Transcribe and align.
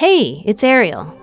Hey, 0.00 0.42
it's 0.46 0.64
Ariel. 0.64 1.14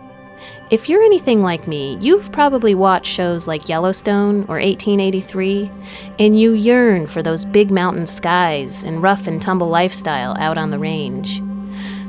If 0.69 0.88
you're 0.88 1.02
anything 1.02 1.42
like 1.42 1.68
me, 1.68 1.98
you've 2.00 2.31
probably 2.31 2.76
watched 2.76 3.11
shows 3.11 3.48
like 3.48 3.68
Yellowstone 3.68 4.44
or 4.44 4.60
1883, 4.60 5.71
and 6.20 6.39
you 6.39 6.52
yearn 6.52 7.07
for 7.07 7.23
those 7.23 7.43
big 7.43 7.71
mountain 7.71 8.05
skies 8.05 8.83
and 8.83 9.01
rough 9.01 9.25
and 9.25 9.41
tumble 9.41 9.67
lifestyle 9.67 10.37
out 10.37 10.59
on 10.59 10.69
the 10.69 10.77
range. 10.77 11.41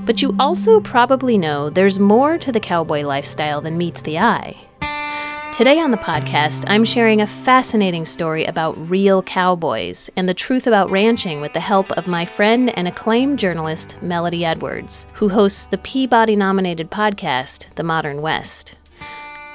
But 0.05 0.21
you 0.21 0.37
also 0.39 0.79
probably 0.79 1.39
know 1.39 1.71
there's 1.71 1.99
more 1.99 2.37
to 2.37 2.53
the 2.53 2.61
cowboy 2.61 3.01
lifestyle 3.01 3.63
than 3.63 3.79
meets 3.79 4.03
the 4.03 4.19
eye. 4.19 4.68
Today 5.59 5.81
on 5.81 5.91
the 5.91 5.97
podcast, 5.97 6.63
I'm 6.69 6.85
sharing 6.85 7.21
a 7.21 7.27
fascinating 7.27 8.05
story 8.05 8.45
about 8.45 8.79
real 8.89 9.25
cowboys 9.25 10.09
and 10.15 10.29
the 10.29 10.33
truth 10.33 10.69
about 10.69 10.89
ranching 10.89 11.41
with 11.41 11.53
the 11.53 11.59
help 11.59 11.91
of 11.99 12.07
my 12.07 12.25
friend 12.25 12.71
and 12.79 12.87
acclaimed 12.87 13.41
journalist, 13.41 13.97
Melody 14.01 14.45
Edwards, 14.45 15.09
who 15.15 15.29
hosts 15.29 15.67
the 15.67 15.79
Peabody 15.79 16.37
nominated 16.37 16.93
podcast, 16.93 17.75
The 17.75 17.83
Modern 17.83 18.23
West. 18.23 18.77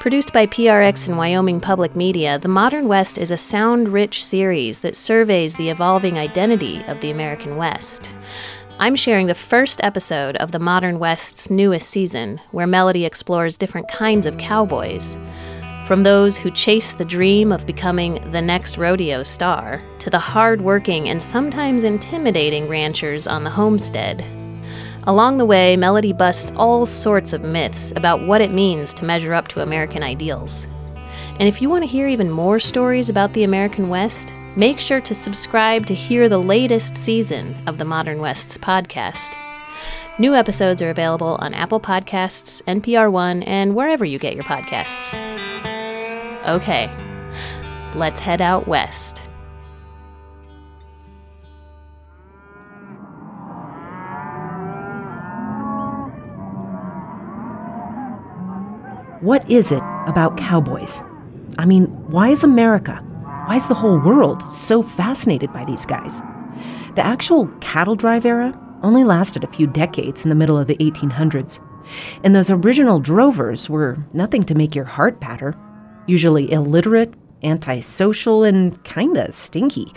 Produced 0.01 0.33
by 0.33 0.45
PRX 0.45 1.07
and 1.07 1.17
Wyoming 1.17 1.61
Public 1.61 1.95
Media, 1.95 2.37
The 2.37 2.49
Modern 2.49 2.89
West 2.89 3.17
is 3.17 3.31
a 3.31 3.37
sound 3.37 3.87
rich 3.87 4.25
series 4.25 4.81
that 4.81 4.97
surveys 4.97 5.55
the 5.55 5.69
evolving 5.69 6.17
identity 6.17 6.83
of 6.87 6.99
the 6.99 7.11
American 7.11 7.55
West. 7.55 8.13
I'm 8.77 8.97
sharing 8.97 9.27
the 9.27 9.35
first 9.35 9.79
episode 9.81 10.35
of 10.35 10.51
The 10.51 10.59
Modern 10.59 10.99
West's 10.99 11.49
newest 11.49 11.89
season, 11.89 12.41
where 12.51 12.67
Melody 12.67 13.05
explores 13.05 13.55
different 13.55 13.87
kinds 13.87 14.25
of 14.25 14.37
cowboys. 14.37 15.17
From 15.85 16.03
those 16.03 16.37
who 16.37 16.49
chase 16.49 16.93
the 16.93 17.03
dream 17.03 17.51
of 17.51 17.65
becoming 17.65 18.31
the 18.31 18.41
next 18.41 18.77
rodeo 18.77 19.21
star, 19.21 19.83
to 19.99 20.09
the 20.09 20.17
hard-working 20.17 21.09
and 21.09 21.21
sometimes 21.21 21.83
intimidating 21.83 22.69
ranchers 22.69 23.27
on 23.27 23.43
the 23.43 23.49
homestead. 23.49 24.23
Along 25.03 25.37
the 25.37 25.45
way, 25.45 25.75
Melody 25.75 26.13
busts 26.13 26.53
all 26.55 26.85
sorts 26.85 27.33
of 27.33 27.43
myths 27.43 27.91
about 27.97 28.25
what 28.25 28.39
it 28.39 28.51
means 28.51 28.93
to 28.93 29.03
measure 29.03 29.33
up 29.33 29.49
to 29.49 29.61
American 29.61 30.03
ideals. 30.03 30.67
And 31.37 31.49
if 31.49 31.61
you 31.61 31.69
want 31.69 31.83
to 31.83 31.89
hear 31.89 32.07
even 32.07 32.31
more 32.31 32.61
stories 32.61 33.09
about 33.09 33.33
the 33.33 33.43
American 33.43 33.89
West, 33.89 34.33
make 34.55 34.79
sure 34.79 35.01
to 35.01 35.13
subscribe 35.13 35.85
to 35.87 35.93
hear 35.93 36.29
the 36.29 36.37
latest 36.37 36.95
season 36.95 37.61
of 37.67 37.77
the 37.77 37.85
Modern 37.85 38.19
West's 38.19 38.57
podcast. 38.57 39.35
New 40.17 40.33
episodes 40.33 40.81
are 40.81 40.91
available 40.91 41.37
on 41.41 41.53
Apple 41.53 41.81
Podcasts, 41.81 42.61
NPR 42.63 43.11
One, 43.11 43.43
and 43.43 43.75
wherever 43.75 44.05
you 44.05 44.17
get 44.17 44.35
your 44.35 44.43
podcasts. 44.43 45.52
Okay, 46.47 46.91
let's 47.95 48.19
head 48.19 48.41
out 48.41 48.67
west. 48.67 49.19
What 59.21 59.49
is 59.49 59.71
it 59.71 59.81
about 60.05 60.35
cowboys? 60.35 61.01
I 61.57 61.65
mean, 61.65 61.85
why 62.09 62.27
is 62.27 62.43
America, 62.43 62.95
why 63.45 63.55
is 63.55 63.67
the 63.67 63.73
whole 63.73 63.97
world 63.97 64.51
so 64.51 64.83
fascinated 64.83 65.53
by 65.53 65.63
these 65.63 65.85
guys? 65.85 66.19
The 66.95 67.05
actual 67.05 67.47
cattle 67.61 67.95
drive 67.95 68.25
era 68.25 68.53
only 68.83 69.05
lasted 69.05 69.45
a 69.45 69.47
few 69.47 69.65
decades 69.65 70.25
in 70.25 70.29
the 70.29 70.35
middle 70.35 70.57
of 70.57 70.67
the 70.67 70.75
1800s, 70.75 71.59
and 72.25 72.35
those 72.35 72.51
original 72.51 72.99
drovers 72.99 73.69
were 73.69 73.97
nothing 74.11 74.43
to 74.43 74.55
make 74.55 74.75
your 74.75 74.83
heart 74.83 75.21
patter 75.21 75.55
usually 76.05 76.51
illiterate, 76.51 77.13
antisocial, 77.43 78.43
and 78.43 78.81
kinda 78.83 79.31
stinky. 79.31 79.93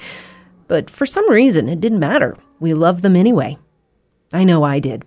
But 0.69 0.91
for 0.91 1.07
some 1.07 1.31
reason, 1.31 1.69
it 1.69 1.81
didn't 1.81 2.01
matter. 2.01 2.37
We 2.61 2.75
loved 2.75 3.03
them 3.03 3.17
anyway. 3.17 3.59
I 4.33 4.45
know 4.45 4.65
I 4.65 4.81
did. 4.81 5.05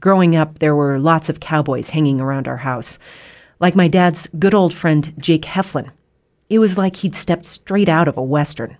Growing 0.00 0.34
up, 0.34 0.58
there 0.58 0.74
were 0.74 0.98
lots 0.98 1.28
of 1.28 1.40
cowboys 1.40 1.90
hanging 1.90 2.20
around 2.20 2.48
our 2.48 2.58
house, 2.58 2.98
like 3.60 3.76
my 3.76 3.88
dad's 3.88 4.28
good 4.38 4.54
old 4.54 4.74
friend 4.74 5.14
Jake 5.18 5.42
Heflin. 5.42 5.90
It 6.48 6.58
was 6.58 6.76
like 6.76 6.96
he'd 6.96 7.14
stepped 7.14 7.44
straight 7.44 7.88
out 7.88 8.08
of 8.08 8.16
a 8.16 8.22
Western. 8.22 8.76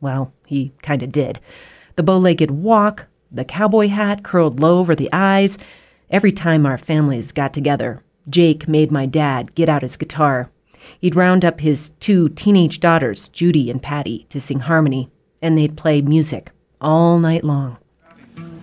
Well, 0.00 0.32
he 0.44 0.72
kinda 0.82 1.06
did. 1.06 1.40
The 1.96 2.02
bow 2.02 2.18
legged 2.18 2.50
walk, 2.50 3.06
the 3.32 3.44
cowboy 3.44 3.88
hat 3.88 4.22
curled 4.22 4.60
low 4.60 4.78
over 4.78 4.94
the 4.94 5.08
eyes. 5.12 5.56
Every 6.10 6.32
time 6.32 6.66
our 6.66 6.78
families 6.78 7.32
got 7.32 7.52
together, 7.54 8.02
Jake 8.28 8.68
made 8.68 8.92
my 8.92 9.06
dad 9.06 9.54
get 9.54 9.68
out 9.68 9.82
his 9.82 9.96
guitar 9.96 10.50
He'd 11.00 11.14
round 11.14 11.44
up 11.44 11.60
his 11.60 11.90
two 12.00 12.28
teenage 12.30 12.80
daughters, 12.80 13.28
Judy 13.28 13.70
and 13.70 13.82
Patty, 13.82 14.26
to 14.30 14.40
sing 14.40 14.60
harmony, 14.60 15.10
and 15.42 15.56
they'd 15.56 15.76
play 15.76 16.00
music 16.00 16.50
all 16.80 17.18
night 17.18 17.44
long. 17.44 17.78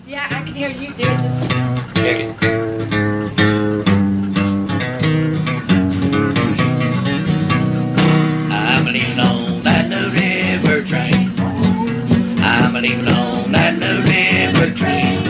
Yeah, 0.06 0.28
I 0.29 0.44
can 0.44 0.53
hear 0.53 0.69
you 0.69 0.94
do 0.94 1.03
it. 1.03 1.17
Just... 1.17 2.44
I'm 8.51 8.85
leaving 8.85 9.19
on 9.19 9.63
that 9.63 9.90
new 9.90 10.09
river 10.11 10.84
train. 10.85 11.31
I'm 12.40 12.73
leaving 12.73 13.07
on 13.07 13.51
that 13.53 13.78
new 13.79 14.01
river 14.03 14.73
train. 14.75 15.23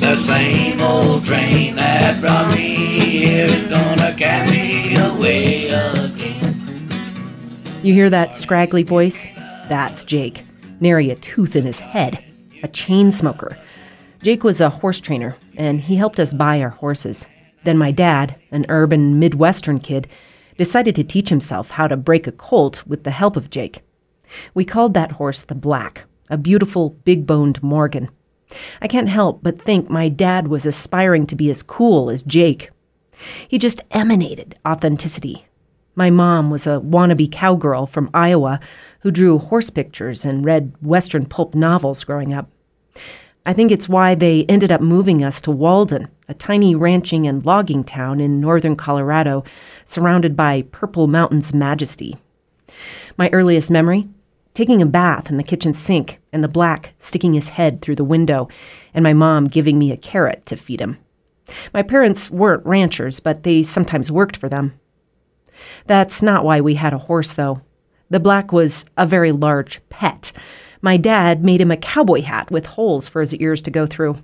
The 0.00 0.16
same 0.24 0.80
old 0.80 1.24
train 1.24 1.76
that 1.76 2.20
brought 2.20 2.49
You 7.90 7.94
hear 7.94 8.10
that 8.10 8.36
scraggly 8.36 8.84
voice? 8.84 9.26
That's 9.68 10.04
Jake. 10.04 10.44
Nary 10.78 11.10
a 11.10 11.16
tooth 11.16 11.56
in 11.56 11.66
his 11.66 11.80
head. 11.80 12.22
A 12.62 12.68
chain 12.68 13.10
smoker. 13.10 13.58
Jake 14.22 14.44
was 14.44 14.60
a 14.60 14.70
horse 14.70 15.00
trainer, 15.00 15.34
and 15.56 15.80
he 15.80 15.96
helped 15.96 16.20
us 16.20 16.32
buy 16.32 16.62
our 16.62 16.68
horses. 16.68 17.26
Then 17.64 17.76
my 17.76 17.90
dad, 17.90 18.36
an 18.52 18.64
urban 18.68 19.18
Midwestern 19.18 19.80
kid, 19.80 20.06
decided 20.56 20.94
to 20.94 21.02
teach 21.02 21.30
himself 21.30 21.70
how 21.70 21.88
to 21.88 21.96
break 21.96 22.28
a 22.28 22.32
colt 22.32 22.86
with 22.86 23.02
the 23.02 23.10
help 23.10 23.34
of 23.34 23.50
Jake. 23.50 23.80
We 24.54 24.64
called 24.64 24.94
that 24.94 25.10
horse 25.10 25.42
the 25.42 25.56
Black, 25.56 26.04
a 26.30 26.38
beautiful, 26.38 26.90
big 26.90 27.26
boned 27.26 27.60
Morgan. 27.60 28.08
I 28.80 28.86
can't 28.86 29.08
help 29.08 29.42
but 29.42 29.60
think 29.60 29.90
my 29.90 30.08
dad 30.08 30.46
was 30.46 30.64
aspiring 30.64 31.26
to 31.26 31.34
be 31.34 31.50
as 31.50 31.64
cool 31.64 32.08
as 32.08 32.22
Jake. 32.22 32.70
He 33.48 33.58
just 33.58 33.82
emanated 33.90 34.60
authenticity, 34.64 35.44
my 35.94 36.10
mom 36.10 36.50
was 36.50 36.66
a 36.66 36.80
wannabe 36.80 37.30
cowgirl 37.30 37.86
from 37.86 38.10
Iowa 38.14 38.60
who 39.00 39.10
drew 39.10 39.38
horse 39.38 39.70
pictures 39.70 40.24
and 40.24 40.44
read 40.44 40.74
Western 40.80 41.26
pulp 41.26 41.54
novels 41.54 42.04
growing 42.04 42.32
up. 42.32 42.48
I 43.44 43.52
think 43.52 43.70
it's 43.70 43.88
why 43.88 44.14
they 44.14 44.44
ended 44.48 44.70
up 44.70 44.82
moving 44.82 45.24
us 45.24 45.40
to 45.42 45.50
Walden, 45.50 46.08
a 46.28 46.34
tiny 46.34 46.74
ranching 46.74 47.26
and 47.26 47.44
logging 47.44 47.84
town 47.84 48.20
in 48.20 48.38
northern 48.38 48.76
Colorado, 48.76 49.44
surrounded 49.84 50.36
by 50.36 50.62
Purple 50.70 51.06
Mountain's 51.06 51.54
majesty. 51.54 52.16
My 53.16 53.30
earliest 53.32 53.70
memory? 53.70 54.08
Taking 54.52 54.82
a 54.82 54.86
bath 54.86 55.30
in 55.30 55.36
the 55.36 55.42
kitchen 55.42 55.72
sink 55.72 56.18
and 56.32 56.44
the 56.44 56.48
black 56.48 56.94
sticking 56.98 57.34
his 57.34 57.50
head 57.50 57.80
through 57.80 57.96
the 57.96 58.04
window, 58.04 58.48
and 58.92 59.02
my 59.02 59.14
mom 59.14 59.46
giving 59.46 59.78
me 59.78 59.90
a 59.90 59.96
carrot 59.96 60.44
to 60.46 60.56
feed 60.56 60.80
him. 60.80 60.98
My 61.72 61.82
parents 61.82 62.30
weren't 62.30 62.66
ranchers, 62.66 63.20
but 63.20 63.42
they 63.42 63.62
sometimes 63.62 64.12
worked 64.12 64.36
for 64.36 64.48
them. 64.48 64.78
That's 65.86 66.22
not 66.22 66.44
why 66.44 66.60
we 66.60 66.74
had 66.74 66.92
a 66.92 66.98
horse, 66.98 67.32
though. 67.34 67.62
The 68.10 68.20
black 68.20 68.52
was 68.52 68.84
a 68.96 69.06
very 69.06 69.32
large 69.32 69.80
pet. 69.88 70.32
My 70.82 70.96
dad 70.96 71.44
made 71.44 71.60
him 71.60 71.70
a 71.70 71.76
cowboy 71.76 72.22
hat 72.22 72.50
with 72.50 72.66
holes 72.66 73.08
for 73.08 73.20
his 73.20 73.34
ears 73.34 73.62
to 73.62 73.70
go 73.70 73.86
through. 73.86 74.16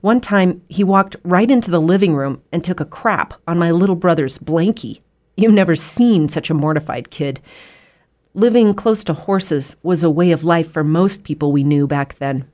One 0.00 0.20
time, 0.20 0.62
he 0.68 0.84
walked 0.84 1.16
right 1.24 1.50
into 1.50 1.70
the 1.70 1.80
living 1.80 2.14
room 2.14 2.42
and 2.52 2.62
took 2.62 2.80
a 2.80 2.84
crap 2.84 3.34
on 3.46 3.58
my 3.58 3.70
little 3.70 3.96
brother's 3.96 4.38
blankie. 4.38 5.00
You've 5.36 5.52
never 5.52 5.74
seen 5.74 6.28
such 6.28 6.50
a 6.50 6.54
mortified 6.54 7.10
kid. 7.10 7.40
Living 8.34 8.74
close 8.74 9.04
to 9.04 9.14
horses 9.14 9.76
was 9.82 10.04
a 10.04 10.10
way 10.10 10.32
of 10.32 10.44
life 10.44 10.70
for 10.70 10.84
most 10.84 11.24
people 11.24 11.50
we 11.50 11.64
knew 11.64 11.86
back 11.86 12.18
then. 12.18 12.48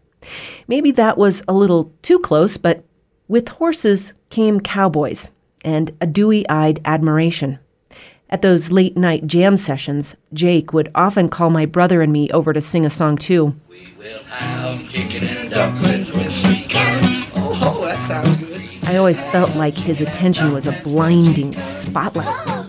Maybe 0.69 0.91
that 0.93 1.19
was 1.19 1.43
a 1.49 1.53
little 1.53 1.93
too 2.03 2.19
close, 2.19 2.57
but 2.57 2.85
with 3.29 3.49
horses 3.49 4.13
came 4.29 4.61
cowboys 4.61 5.31
and 5.65 5.91
a 6.01 6.07
dewy 6.07 6.49
eyed 6.49 6.81
admiration. 6.85 7.59
At 8.33 8.43
those 8.43 8.71
late 8.71 8.97
night 8.97 9.27
jam 9.27 9.57
sessions, 9.57 10.15
Jake 10.33 10.73
would 10.73 10.89
often 10.95 11.29
call 11.29 11.51
my 11.51 11.67
brother 11.67 12.01
and 12.01 12.13
me 12.13 12.31
over 12.31 12.53
to 12.53 12.61
sing 12.61 12.87
a 12.87 12.91
song 12.91 13.17
too. 13.19 13.57
We 13.69 13.93
will 13.99 14.23
have 14.23 14.89
chicken 14.89 15.25
and 15.27 15.51
dumplings 15.51 16.17
with 16.17 16.31
sweet 16.31 16.69
carrots. 16.69 17.33
Oh, 17.37 17.59
oh, 17.61 17.85
that 17.87 18.05
sounds 18.05 18.37
good. 18.37 18.63
I 18.85 18.97
always 18.97 19.27
felt 19.27 19.57
like 19.57 19.77
his 19.77 20.01
attention 20.01 20.53
was 20.53 20.69
a 20.69 20.73
blinding 20.85 21.55
spotlight. 21.55 22.27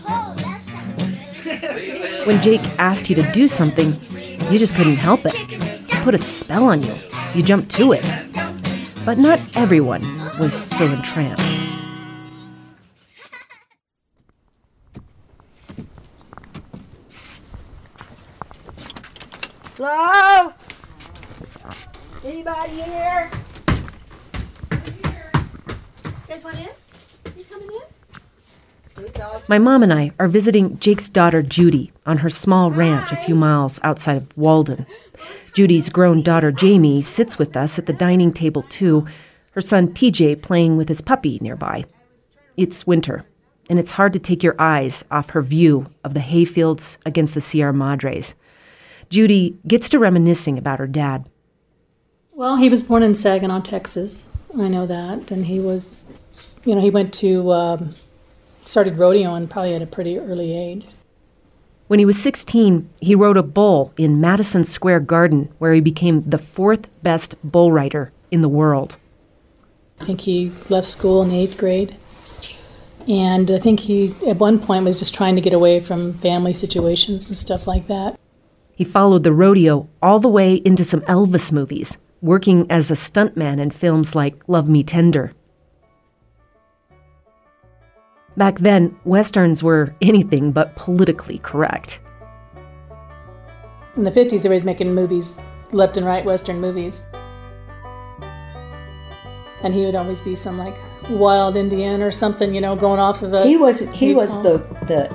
When 2.26 2.40
Jake 2.40 2.62
asked 2.78 3.10
you 3.10 3.16
to 3.16 3.32
do 3.32 3.48
something, 3.48 4.00
you 4.52 4.60
just 4.60 4.76
couldn't 4.76 4.98
help 4.98 5.26
it. 5.26 5.34
He 5.34 6.04
put 6.04 6.14
a 6.14 6.20
spell 6.20 6.66
on 6.66 6.84
you. 6.84 6.96
You 7.34 7.42
jumped 7.42 7.72
to 7.72 7.94
it. 7.94 8.06
But 9.04 9.18
not 9.18 9.40
everyone 9.58 10.04
was 10.40 10.54
so 10.54 10.86
entranced. 10.86 11.58
Hello? 19.84 20.54
Anybody 22.24 22.72
here? 22.84 23.32
You 26.06 26.12
guys 26.28 26.44
want 26.44 26.58
in? 26.60 26.70
You 27.36 27.44
coming 27.46 27.70
in? 27.72 29.08
My 29.48 29.58
mom 29.58 29.82
and 29.82 29.92
I 29.92 30.12
are 30.20 30.28
visiting 30.28 30.78
Jake's 30.78 31.10
daughter 31.10 31.42
Judy 31.42 31.92
on 32.06 32.20
her 32.20 32.30
small 32.30 32.70
ranch 32.70 33.12
a 33.12 33.16
few 33.16 33.34
miles 33.34 33.80
outside 33.82 34.18
of 34.18 34.38
Walden. 34.38 34.86
Judy's 35.56 35.90
grown 35.90 36.22
daughter 36.22 36.52
Jamie 36.52 37.02
sits 37.02 37.40
with 37.40 37.58
us 37.58 37.80
at 37.80 37.88
the 37.88 37.94
dining 37.94 38.32
table 38.32 38.62
too, 38.62 39.08
her 39.54 39.62
son 39.62 39.88
TJ 39.88 40.44
playing 40.44 40.78
with 40.78 40.90
his 40.90 41.02
puppy 41.02 41.40
nearby. 41.42 41.86
It's 42.56 42.86
winter, 42.86 43.26
and 43.68 43.80
it's 43.80 43.90
hard 43.90 44.14
to 44.14 44.20
take 44.20 44.44
your 44.44 44.62
eyes 44.62 45.04
off 45.10 45.32
her 45.32 45.42
view 45.42 45.88
of 46.04 46.14
the 46.14 46.20
hayfields 46.20 47.00
against 47.04 47.34
the 47.34 47.42
Sierra 47.42 47.74
Madres. 47.74 48.36
Judy 49.12 49.58
gets 49.68 49.90
to 49.90 50.00
reminiscing 50.00 50.58
about 50.58 50.80
her 50.80 50.88
dad. 50.88 51.30
Well, 52.32 52.56
he 52.56 52.70
was 52.70 52.82
born 52.82 53.04
in 53.04 53.14
Saginaw, 53.14 53.60
Texas. 53.60 54.30
I 54.58 54.70
know 54.70 54.88
that, 54.88 55.30
and 55.32 55.46
he 55.46 55.60
was, 55.60 56.08
you 56.66 56.74
know, 56.74 56.82
he 56.82 56.90
went 56.90 57.14
to 57.16 57.52
um, 57.52 57.90
started 58.66 58.96
rodeoing 58.96 59.50
probably 59.50 59.76
at 59.76 59.82
a 59.82 59.86
pretty 59.86 60.18
early 60.18 60.58
age. 60.58 60.88
When 61.88 62.00
he 62.00 62.06
was 62.06 62.22
16, 62.22 62.90
he 63.02 63.14
rode 63.14 63.36
a 63.36 63.44
bull 63.44 63.92
in 63.98 64.22
Madison 64.22 64.64
Square 64.64 65.02
Garden, 65.02 65.50
where 65.60 65.74
he 65.74 65.82
became 65.82 66.24
the 66.28 66.38
fourth 66.38 66.88
best 67.04 67.36
bull 67.44 67.72
rider 67.72 68.14
in 68.32 68.42
the 68.42 68.50
world. 68.50 68.96
I 70.00 70.06
think 70.06 70.22
he 70.22 70.54
left 70.70 70.88
school 70.88 71.22
in 71.22 71.32
eighth 71.32 71.58
grade. 71.58 71.98
And 73.10 73.52
I 73.52 73.60
think 73.60 73.82
he, 73.82 74.16
at 74.26 74.38
one 74.38 74.58
point, 74.58 74.86
was 74.86 75.00
just 75.00 75.14
trying 75.14 75.36
to 75.36 75.42
get 75.42 75.54
away 75.54 75.82
from 75.82 76.14
family 76.14 76.54
situations 76.54 77.28
and 77.28 77.38
stuff 77.38 77.68
like 77.68 77.88
that. 77.88 78.18
He 78.76 78.84
followed 78.84 79.24
the 79.24 79.34
rodeo 79.34 79.90
all 80.02 80.20
the 80.20 80.28
way 80.28 80.56
into 80.56 80.84
some 80.84 81.02
Elvis 81.02 81.52
movies, 81.52 81.98
working 82.22 82.66
as 82.70 82.90
a 82.90 82.96
stuntman 82.96 83.60
in 83.60 83.72
films 83.72 84.16
like 84.16 84.48
Love 84.48 84.70
Me 84.70 84.84
Tender. 84.84 85.34
Back 88.38 88.60
then, 88.60 88.98
westerns 89.04 89.62
were 89.62 89.94
anything 90.02 90.52
but 90.52 90.76
politically 90.76 91.40
correct. 91.40 92.00
In 93.98 94.04
the 94.04 94.12
50s, 94.12 94.44
they 94.44 94.50
were 94.50 94.64
making 94.64 94.96
movies, 94.96 95.42
left 95.72 95.98
and 95.98 96.06
right 96.06 96.24
Western 96.24 96.62
movies. 96.62 97.08
And 99.64 99.74
he 99.74 99.86
would 99.86 99.96
always 99.96 100.22
be 100.22 100.36
some 100.36 100.58
like 100.58 100.76
wild 101.10 101.58
Indian 101.58 102.02
or 102.02 102.10
something, 102.10 102.56
you 102.56 102.62
know, 102.62 102.76
going 102.76 103.00
off 103.00 103.22
of 103.22 103.34
a. 103.34 103.46
He 103.46 103.58
was 103.58 103.82
he 103.92 104.14
was 104.14 104.42
the 104.44 104.58
the 104.88 105.14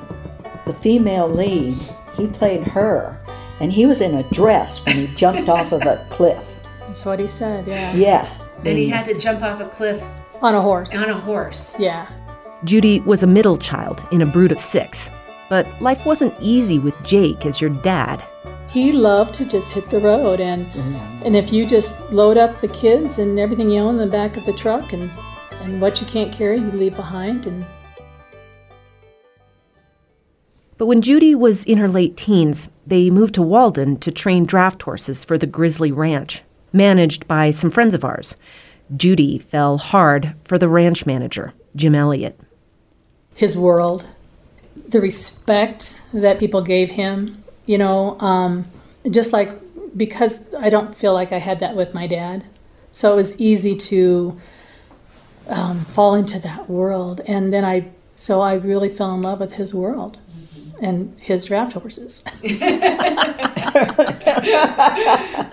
the 0.66 0.74
female 0.74 1.28
lead. 1.28 1.74
He 2.16 2.26
played 2.28 2.62
her, 2.64 3.18
and 3.60 3.72
he 3.72 3.86
was 3.86 4.00
in 4.00 4.14
a 4.14 4.22
dress 4.30 4.84
when 4.84 4.96
he 4.96 5.06
jumped 5.14 5.48
off 5.48 5.72
of 5.72 5.82
a 5.82 6.06
cliff. 6.10 6.56
That's 6.80 7.04
what 7.04 7.18
he 7.18 7.26
said, 7.26 7.66
yeah. 7.66 7.94
Yeah. 7.94 8.38
And 8.64 8.78
he 8.78 8.88
had 8.88 9.04
to 9.04 9.18
jump 9.18 9.42
off 9.42 9.60
a 9.60 9.66
cliff 9.66 10.02
On 10.42 10.54
a 10.54 10.60
horse. 10.60 10.94
on 10.94 11.08
a 11.08 11.14
horse. 11.14 11.78
Yeah. 11.78 12.06
Judy 12.64 13.00
was 13.00 13.22
a 13.22 13.26
middle 13.26 13.58
child 13.58 14.06
in 14.12 14.22
a 14.22 14.26
brood 14.26 14.52
of 14.52 14.60
six. 14.60 15.10
But 15.48 15.66
life 15.80 16.04
wasn't 16.04 16.34
easy 16.40 16.78
with 16.78 17.00
Jake 17.04 17.46
as 17.46 17.60
your 17.60 17.70
dad. 17.70 18.24
He 18.68 18.92
loved 18.92 19.34
to 19.34 19.44
just 19.44 19.72
hit 19.72 19.88
the 19.90 20.00
road, 20.00 20.40
and 20.40 20.66
mm-hmm. 20.66 21.22
and 21.24 21.36
if 21.36 21.52
you 21.52 21.66
just 21.66 22.00
load 22.12 22.36
up 22.36 22.60
the 22.60 22.68
kids 22.68 23.18
and 23.18 23.38
everything 23.38 23.70
you 23.70 23.80
own 23.80 23.94
in 23.94 24.00
the 24.00 24.06
back 24.06 24.36
of 24.36 24.44
the 24.44 24.52
truck, 24.52 24.92
and 24.92 25.10
and 25.62 25.80
what 25.80 26.00
you 26.00 26.06
can't 26.06 26.32
carry, 26.32 26.58
you 26.58 26.70
leave 26.72 26.96
behind, 26.96 27.46
and 27.46 27.64
But 30.78 30.86
when 30.86 31.00
Judy 31.00 31.34
was 31.34 31.64
in 31.64 31.78
her 31.78 31.88
late 31.88 32.16
teens, 32.16 32.68
they 32.86 33.08
moved 33.10 33.34
to 33.34 33.42
Walden 33.42 33.96
to 33.98 34.10
train 34.10 34.44
draft 34.44 34.82
horses 34.82 35.24
for 35.24 35.38
the 35.38 35.46
Grizzly 35.46 35.90
Ranch, 35.90 36.42
managed 36.72 37.26
by 37.26 37.50
some 37.50 37.70
friends 37.70 37.94
of 37.94 38.04
ours. 38.04 38.36
Judy 38.94 39.38
fell 39.38 39.78
hard 39.78 40.34
for 40.44 40.58
the 40.58 40.68
ranch 40.68 41.06
manager, 41.06 41.54
Jim 41.74 41.94
Elliott. 41.94 42.38
his 43.34 43.56
world, 43.56 44.06
the 44.88 45.00
respect 45.00 46.02
that 46.12 46.38
people 46.38 46.62
gave 46.62 46.90
him, 46.90 47.42
you 47.66 47.78
know, 47.78 48.18
um, 48.20 48.66
just 49.10 49.32
like 49.32 49.50
because 49.96 50.54
I 50.54 50.68
don't 50.70 50.94
feel 50.94 51.14
like 51.14 51.32
I 51.32 51.38
had 51.38 51.60
that 51.60 51.74
with 51.74 51.94
my 51.94 52.06
dad, 52.06 52.44
so 52.92 53.12
it 53.12 53.16
was 53.16 53.40
easy 53.40 53.74
to 53.74 54.38
um, 55.48 55.80
fall 55.80 56.14
into 56.14 56.38
that 56.40 56.68
world, 56.68 57.20
and 57.26 57.52
then 57.52 57.64
I 57.64 57.88
so 58.14 58.40
I 58.40 58.54
really 58.54 58.88
fell 58.88 59.14
in 59.14 59.22
love 59.22 59.40
with 59.40 59.54
his 59.54 59.74
world 59.74 60.18
and 60.80 61.16
his 61.20 61.46
draft 61.46 61.72
horses. 61.72 62.22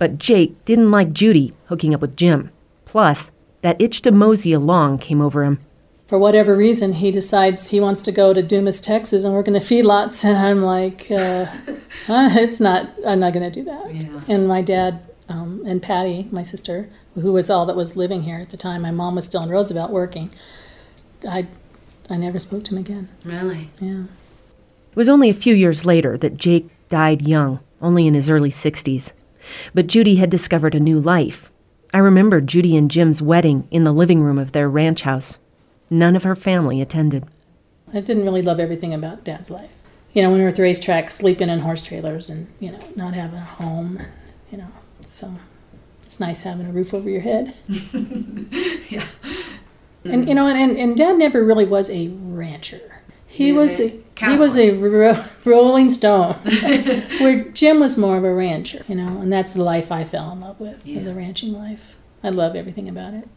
But 0.00 0.16
Jake 0.16 0.64
didn't 0.64 0.90
like 0.90 1.12
Judy 1.12 1.52
hooking 1.66 1.94
up 1.94 2.00
with 2.00 2.16
Jim. 2.16 2.50
Plus, 2.86 3.30
that 3.60 3.78
itch 3.78 4.00
to 4.00 4.10
mosey 4.10 4.54
along 4.54 4.96
came 4.96 5.20
over 5.20 5.44
him. 5.44 5.60
For 6.06 6.18
whatever 6.18 6.56
reason, 6.56 6.94
he 6.94 7.10
decides 7.10 7.68
he 7.68 7.80
wants 7.80 8.00
to 8.04 8.10
go 8.10 8.32
to 8.32 8.42
Dumas, 8.42 8.80
Texas, 8.80 9.24
and 9.24 9.34
work 9.34 9.46
in 9.46 9.52
the 9.52 9.60
feedlots, 9.60 10.24
and 10.24 10.38
I'm 10.38 10.62
like, 10.62 11.10
uh, 11.10 11.46
uh, 12.08 12.30
it's 12.32 12.58
not. 12.58 12.88
I'm 13.06 13.20
not 13.20 13.34
going 13.34 13.52
to 13.52 13.60
do 13.60 13.62
that. 13.66 13.94
Yeah. 13.94 14.22
And 14.26 14.48
my 14.48 14.62
dad 14.62 15.02
um, 15.28 15.62
and 15.66 15.82
Patty, 15.82 16.28
my 16.30 16.44
sister, 16.44 16.88
who 17.14 17.34
was 17.34 17.50
all 17.50 17.66
that 17.66 17.76
was 17.76 17.94
living 17.94 18.22
here 18.22 18.38
at 18.38 18.48
the 18.48 18.56
time, 18.56 18.80
my 18.80 18.90
mom 18.90 19.16
was 19.16 19.26
still 19.26 19.42
in 19.42 19.50
Roosevelt 19.50 19.90
working. 19.90 20.32
I, 21.28 21.46
I 22.08 22.16
never 22.16 22.38
spoke 22.38 22.64
to 22.64 22.70
him 22.70 22.78
again. 22.78 23.10
Really? 23.22 23.68
Yeah. 23.82 24.04
It 24.90 24.96
was 24.96 25.08
only 25.08 25.30
a 25.30 25.34
few 25.34 25.54
years 25.54 25.84
later 25.86 26.18
that 26.18 26.36
Jake 26.36 26.68
died 26.88 27.22
young, 27.22 27.60
only 27.80 28.06
in 28.06 28.14
his 28.14 28.28
early 28.28 28.50
60s. 28.50 29.12
But 29.72 29.86
Judy 29.86 30.16
had 30.16 30.30
discovered 30.30 30.74
a 30.74 30.80
new 30.80 30.98
life. 30.98 31.50
I 31.94 31.98
remember 31.98 32.40
Judy 32.40 32.76
and 32.76 32.90
Jim's 32.90 33.22
wedding 33.22 33.66
in 33.70 33.84
the 33.84 33.92
living 33.92 34.20
room 34.20 34.38
of 34.38 34.52
their 34.52 34.68
ranch 34.68 35.02
house. 35.02 35.38
None 35.88 36.16
of 36.16 36.24
her 36.24 36.36
family 36.36 36.80
attended. 36.80 37.24
I 37.92 38.00
didn't 38.00 38.24
really 38.24 38.42
love 38.42 38.60
everything 38.60 38.94
about 38.94 39.24
Dad's 39.24 39.50
life. 39.50 39.76
You 40.12 40.22
know, 40.22 40.30
when 40.30 40.38
we 40.38 40.44
were 40.44 40.50
at 40.50 40.56
the 40.56 40.62
racetrack, 40.62 41.08
sleeping 41.10 41.48
in 41.48 41.60
horse 41.60 41.82
trailers, 41.82 42.30
and 42.30 42.48
you 42.58 42.72
know, 42.72 42.80
not 42.96 43.14
having 43.14 43.38
a 43.38 43.44
home. 43.44 44.00
You 44.50 44.58
know, 44.58 44.68
so 45.04 45.34
it's 46.04 46.20
nice 46.20 46.42
having 46.42 46.66
a 46.66 46.72
roof 46.72 46.92
over 46.94 47.08
your 47.08 47.20
head. 47.20 47.54
Yeah. 48.88 49.06
And 50.02 50.26
you 50.26 50.34
know, 50.34 50.46
and, 50.46 50.78
and 50.78 50.96
Dad 50.96 51.18
never 51.18 51.44
really 51.44 51.66
was 51.66 51.90
a 51.90 52.08
rancher. 52.08 52.80
He, 53.32 53.46
He 53.46 53.52
was 53.52 53.78
was, 53.78 53.80
a 53.80 53.84
a, 53.84 54.30
he 54.30 54.36
was 54.36 54.56
a 54.56 54.70
ro- 54.72 55.24
rolling 55.44 55.88
stone, 55.88 56.34
where 57.20 57.44
Jim 57.52 57.78
was 57.78 57.96
more 57.96 58.16
of 58.16 58.24
a 58.24 58.34
rancher. 58.34 58.84
You 58.88 58.96
know, 58.96 59.20
and 59.20 59.32
that's 59.32 59.52
the 59.52 59.62
life 59.62 59.92
I 59.92 60.02
fell 60.02 60.32
in 60.32 60.40
love 60.40 60.58
with, 60.58 60.84
Yeah. 60.84 61.04
the 61.04 61.14
ranching 61.14 61.52
life. 61.52 61.94
I 62.24 62.30
love 62.30 62.56
everything 62.56 62.88
about 62.88 63.14
it. 63.14 63.28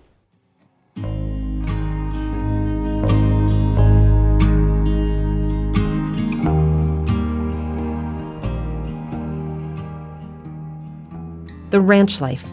The 11.69 11.81
ranch 11.81 12.21
life. 12.21 12.47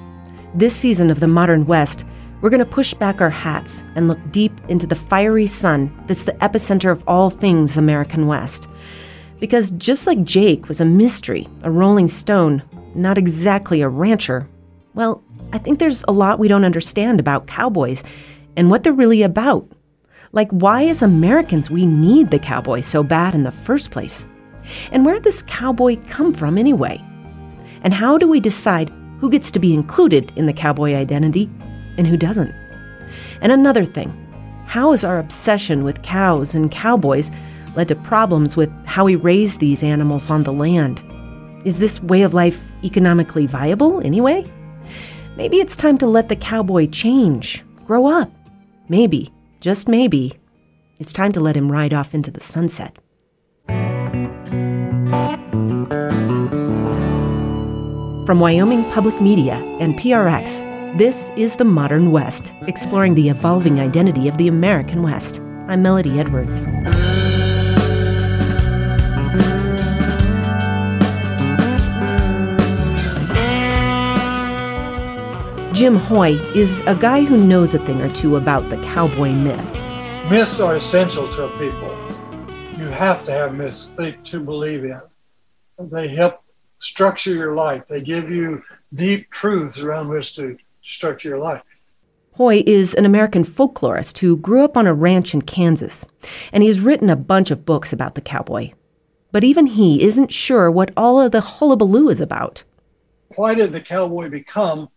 This 0.54 0.74
season 0.74 1.10
of 1.10 1.20
the 1.20 1.28
modern 1.28 1.66
West, 1.66 2.04
we're 2.40 2.50
going 2.50 2.58
to 2.58 2.66
push 2.66 2.94
back 2.94 3.20
our 3.20 3.30
hats 3.30 3.84
and 3.94 4.08
look 4.08 4.18
deep 4.32 4.52
into 4.68 4.86
the 4.86 4.94
fiery 4.94 5.46
sun 5.46 5.94
that's 6.06 6.24
the 6.24 6.32
epicenter 6.34 6.90
of 6.90 7.04
all 7.06 7.30
things 7.30 7.76
American 7.76 8.26
West. 8.26 8.66
Because 9.38 9.70
just 9.72 10.06
like 10.06 10.24
Jake 10.24 10.68
was 10.68 10.80
a 10.80 10.84
mystery, 10.84 11.48
a 11.62 11.70
rolling 11.70 12.08
stone, 12.08 12.62
not 12.94 13.18
exactly 13.18 13.80
a 13.80 13.88
rancher, 13.88 14.48
well, 14.94 15.22
I 15.52 15.58
think 15.58 15.78
there's 15.78 16.04
a 16.08 16.12
lot 16.12 16.38
we 16.38 16.48
don't 16.48 16.64
understand 16.64 17.20
about 17.20 17.46
cowboys 17.46 18.04
and 18.56 18.70
what 18.70 18.82
they're 18.82 18.92
really 18.92 19.22
about. 19.22 19.66
Like, 20.32 20.50
why, 20.50 20.84
as 20.84 21.02
Americans, 21.02 21.70
we 21.70 21.86
need 21.86 22.30
the 22.30 22.38
cowboy 22.38 22.82
so 22.82 23.02
bad 23.02 23.34
in 23.34 23.42
the 23.42 23.50
first 23.50 23.90
place? 23.90 24.26
And 24.92 25.04
where 25.04 25.14
did 25.14 25.24
this 25.24 25.42
cowboy 25.42 25.96
come 26.08 26.32
from 26.32 26.56
anyway? 26.56 27.02
And 27.82 27.92
how 27.92 28.16
do 28.18 28.28
we 28.28 28.40
decide 28.40 28.92
who 29.20 29.30
gets 29.30 29.50
to 29.52 29.58
be 29.58 29.74
included 29.74 30.32
in 30.36 30.46
the 30.46 30.52
cowboy 30.52 30.94
identity 30.94 31.50
and 32.00 32.08
who 32.08 32.16
doesn't? 32.16 32.54
And 33.42 33.52
another 33.52 33.84
thing, 33.84 34.10
how 34.66 34.92
has 34.92 35.04
our 35.04 35.18
obsession 35.18 35.84
with 35.84 36.00
cows 36.00 36.54
and 36.54 36.70
cowboys 36.70 37.30
led 37.76 37.88
to 37.88 37.94
problems 37.94 38.56
with 38.56 38.70
how 38.86 39.04
we 39.04 39.16
raise 39.16 39.58
these 39.58 39.84
animals 39.84 40.30
on 40.30 40.44
the 40.44 40.52
land? 40.52 41.02
Is 41.66 41.78
this 41.78 42.02
way 42.02 42.22
of 42.22 42.32
life 42.32 42.64
economically 42.82 43.46
viable 43.46 44.00
anyway? 44.00 44.44
Maybe 45.36 45.58
it's 45.58 45.76
time 45.76 45.98
to 45.98 46.06
let 46.06 46.30
the 46.30 46.36
cowboy 46.36 46.86
change, 46.88 47.62
grow 47.84 48.06
up. 48.06 48.32
Maybe, 48.88 49.30
just 49.60 49.86
maybe, 49.86 50.32
it's 51.00 51.12
time 51.12 51.32
to 51.32 51.40
let 51.40 51.54
him 51.54 51.70
ride 51.70 51.92
off 51.92 52.14
into 52.14 52.30
the 52.30 52.40
sunset. 52.40 52.96
From 58.24 58.40
Wyoming 58.40 58.90
Public 58.90 59.20
Media 59.20 59.56
and 59.80 59.98
PRX, 59.98 60.69
this 60.96 61.30
is 61.36 61.56
The 61.56 61.64
Modern 61.64 62.10
West, 62.10 62.52
exploring 62.66 63.14
the 63.14 63.28
evolving 63.28 63.78
identity 63.78 64.26
of 64.26 64.36
the 64.38 64.48
American 64.48 65.02
West. 65.02 65.38
I'm 65.68 65.82
Melody 65.82 66.18
Edwards. 66.18 66.64
Jim 75.76 75.94
Hoy 75.96 76.32
is 76.54 76.82
a 76.86 76.94
guy 76.94 77.22
who 77.22 77.36
knows 77.46 77.74
a 77.74 77.78
thing 77.78 78.00
or 78.00 78.12
two 78.12 78.36
about 78.36 78.68
the 78.68 78.76
cowboy 78.82 79.30
myth. 79.30 79.64
Myths 80.28 80.60
are 80.60 80.76
essential 80.76 81.28
to 81.28 81.44
a 81.44 81.58
people. 81.58 81.96
You 82.78 82.86
have 82.86 83.24
to 83.24 83.32
have 83.32 83.54
myths 83.54 83.96
to 83.96 84.40
believe 84.40 84.84
in. 84.84 85.00
They 85.78 86.08
help 86.08 86.42
structure 86.80 87.32
your 87.32 87.54
life. 87.54 87.86
They 87.86 88.02
give 88.02 88.30
you 88.30 88.62
deep 88.92 89.30
truths 89.30 89.82
around 89.82 90.08
which 90.08 90.34
to 90.36 90.58
structure 90.82 91.30
your 91.30 91.38
life. 91.38 91.62
Hoy 92.34 92.62
is 92.66 92.94
an 92.94 93.04
American 93.04 93.44
folklorist 93.44 94.18
who 94.18 94.36
grew 94.36 94.64
up 94.64 94.76
on 94.76 94.86
a 94.86 94.94
ranch 94.94 95.34
in 95.34 95.42
Kansas, 95.42 96.06
and 96.52 96.62
he's 96.62 96.80
written 96.80 97.10
a 97.10 97.16
bunch 97.16 97.50
of 97.50 97.66
books 97.66 97.92
about 97.92 98.14
the 98.14 98.20
cowboy. 98.20 98.72
But 99.32 99.44
even 99.44 99.66
he 99.66 100.02
isn't 100.02 100.32
sure 100.32 100.70
what 100.70 100.92
all 100.96 101.20
of 101.20 101.32
the 101.32 101.40
hullabaloo 101.40 102.08
is 102.08 102.20
about. 102.20 102.64
Why 103.36 103.54
did 103.54 103.72
the 103.72 103.80
cowboy 103.80 104.28
become 104.28 104.88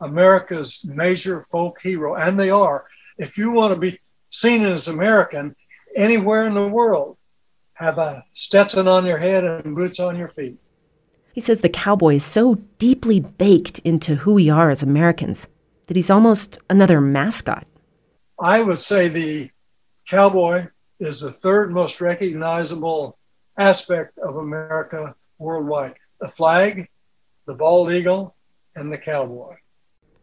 America's 0.00 0.84
major 0.84 1.40
folk 1.40 1.80
hero? 1.80 2.14
And 2.14 2.38
they 2.38 2.50
are. 2.50 2.86
If 3.18 3.36
you 3.38 3.50
want 3.50 3.74
to 3.74 3.80
be 3.80 3.98
seen 4.30 4.64
as 4.64 4.88
American 4.88 5.56
anywhere 5.96 6.46
in 6.46 6.54
the 6.54 6.68
world, 6.68 7.16
have 7.74 7.98
a 7.98 8.22
Stetson 8.32 8.86
on 8.86 9.06
your 9.06 9.18
head 9.18 9.44
and 9.44 9.74
boots 9.74 10.00
on 10.00 10.16
your 10.16 10.28
feet. 10.28 10.58
He 11.40 11.42
says 11.42 11.60
the 11.60 11.70
cowboy 11.70 12.16
is 12.16 12.24
so 12.26 12.56
deeply 12.76 13.20
baked 13.20 13.78
into 13.78 14.14
who 14.16 14.34
we 14.34 14.50
are 14.50 14.68
as 14.68 14.82
Americans 14.82 15.48
that 15.86 15.96
he's 15.96 16.10
almost 16.10 16.58
another 16.68 17.00
mascot. 17.00 17.66
I 18.38 18.62
would 18.62 18.78
say 18.78 19.08
the 19.08 19.48
cowboy 20.06 20.66
is 20.98 21.22
the 21.22 21.32
third 21.32 21.72
most 21.72 22.02
recognizable 22.02 23.16
aspect 23.56 24.18
of 24.18 24.36
America 24.36 25.14
worldwide 25.38 25.94
the 26.20 26.28
flag, 26.28 26.90
the 27.46 27.54
bald 27.54 27.90
eagle, 27.90 28.36
and 28.76 28.92
the 28.92 28.98
cowboy. 28.98 29.56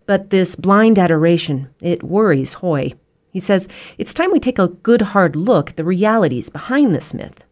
But 0.05 0.29
this 0.29 0.55
blind 0.55 0.99
adoration, 0.99 1.69
it 1.81 2.03
worries 2.03 2.53
Hoy. 2.53 2.93
He 3.31 3.39
says 3.39 3.67
it's 3.97 4.13
time 4.13 4.31
we 4.31 4.39
take 4.39 4.59
a 4.59 4.67
good 4.67 5.01
hard 5.01 5.35
look 5.35 5.71
at 5.71 5.77
the 5.77 5.83
realities 5.83 6.51
behind 6.51 6.93
this 6.93 7.11
myth. 7.11 7.43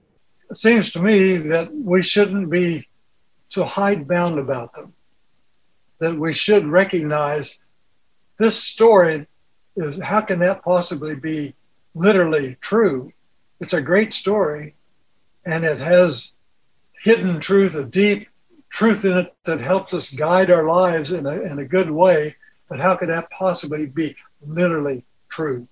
It 0.52 0.58
seems 0.58 0.92
to 0.92 1.02
me 1.02 1.38
that 1.38 1.74
we 1.74 2.04
shouldn't 2.04 2.52
be 2.52 2.88
so 3.48 3.64
hidebound 3.64 4.40
about 4.40 4.74
them, 4.74 4.94
that 6.00 6.18
we 6.18 6.34
should 6.34 6.66
recognize 6.66 7.64
this 8.38 8.62
story 8.62 9.26
is 9.76 10.02
how 10.02 10.22
can 10.22 10.40
that 10.40 10.64
possibly 10.64 11.16
be 11.16 11.54
literally 11.94 12.58
true? 12.62 13.12
It's 13.60 13.74
a 13.74 13.82
great 13.82 14.14
story 14.14 14.76
and 15.46 15.64
it 15.64 15.80
has 15.80 16.34
hidden 17.02 17.40
truth, 17.40 17.76
a 17.76 17.86
deep 17.86 18.28
truth 18.70 19.06
in 19.06 19.18
it 19.18 19.34
that 19.46 19.60
helps 19.60 19.94
us 19.94 20.14
guide 20.14 20.52
our 20.52 20.68
lives 20.68 21.12
in 21.12 21.26
a, 21.26 21.42
in 21.42 21.60
a 21.60 21.66
good 21.66 21.90
way. 21.90 22.36
But 22.68 22.80
how 22.80 22.96
could 22.96 23.10
that 23.10 23.30
possibly 23.30 23.86
be 23.86 24.16
literally 24.42 25.06
true? 25.30 25.68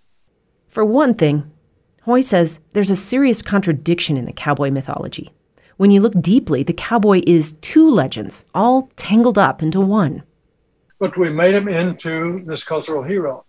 For 0.67 0.85
one 0.85 1.15
thing, 1.15 1.51
Hoy 2.03 2.19
says 2.19 2.59
there's 2.73 2.91
a 2.91 2.97
serious 2.97 3.41
contradiction 3.41 4.17
in 4.17 4.25
the 4.25 4.33
cowboy 4.33 4.71
mythology. 4.71 5.33
When 5.77 5.91
you 5.91 6.01
look 6.01 6.19
deeply, 6.21 6.63
the 6.63 6.73
cowboy 6.73 7.21
is 7.25 7.55
two 7.61 7.89
legends, 7.89 8.45
all 8.53 8.89
tangled 8.95 9.37
up 9.37 9.63
into 9.63 9.81
one. 9.81 10.23
But 10.99 11.17
we 11.17 11.31
made 11.31 11.55
him 11.55 11.67
into 11.67 12.43
this 12.45 12.63
cultural 12.63 13.03
hero. 13.03 13.45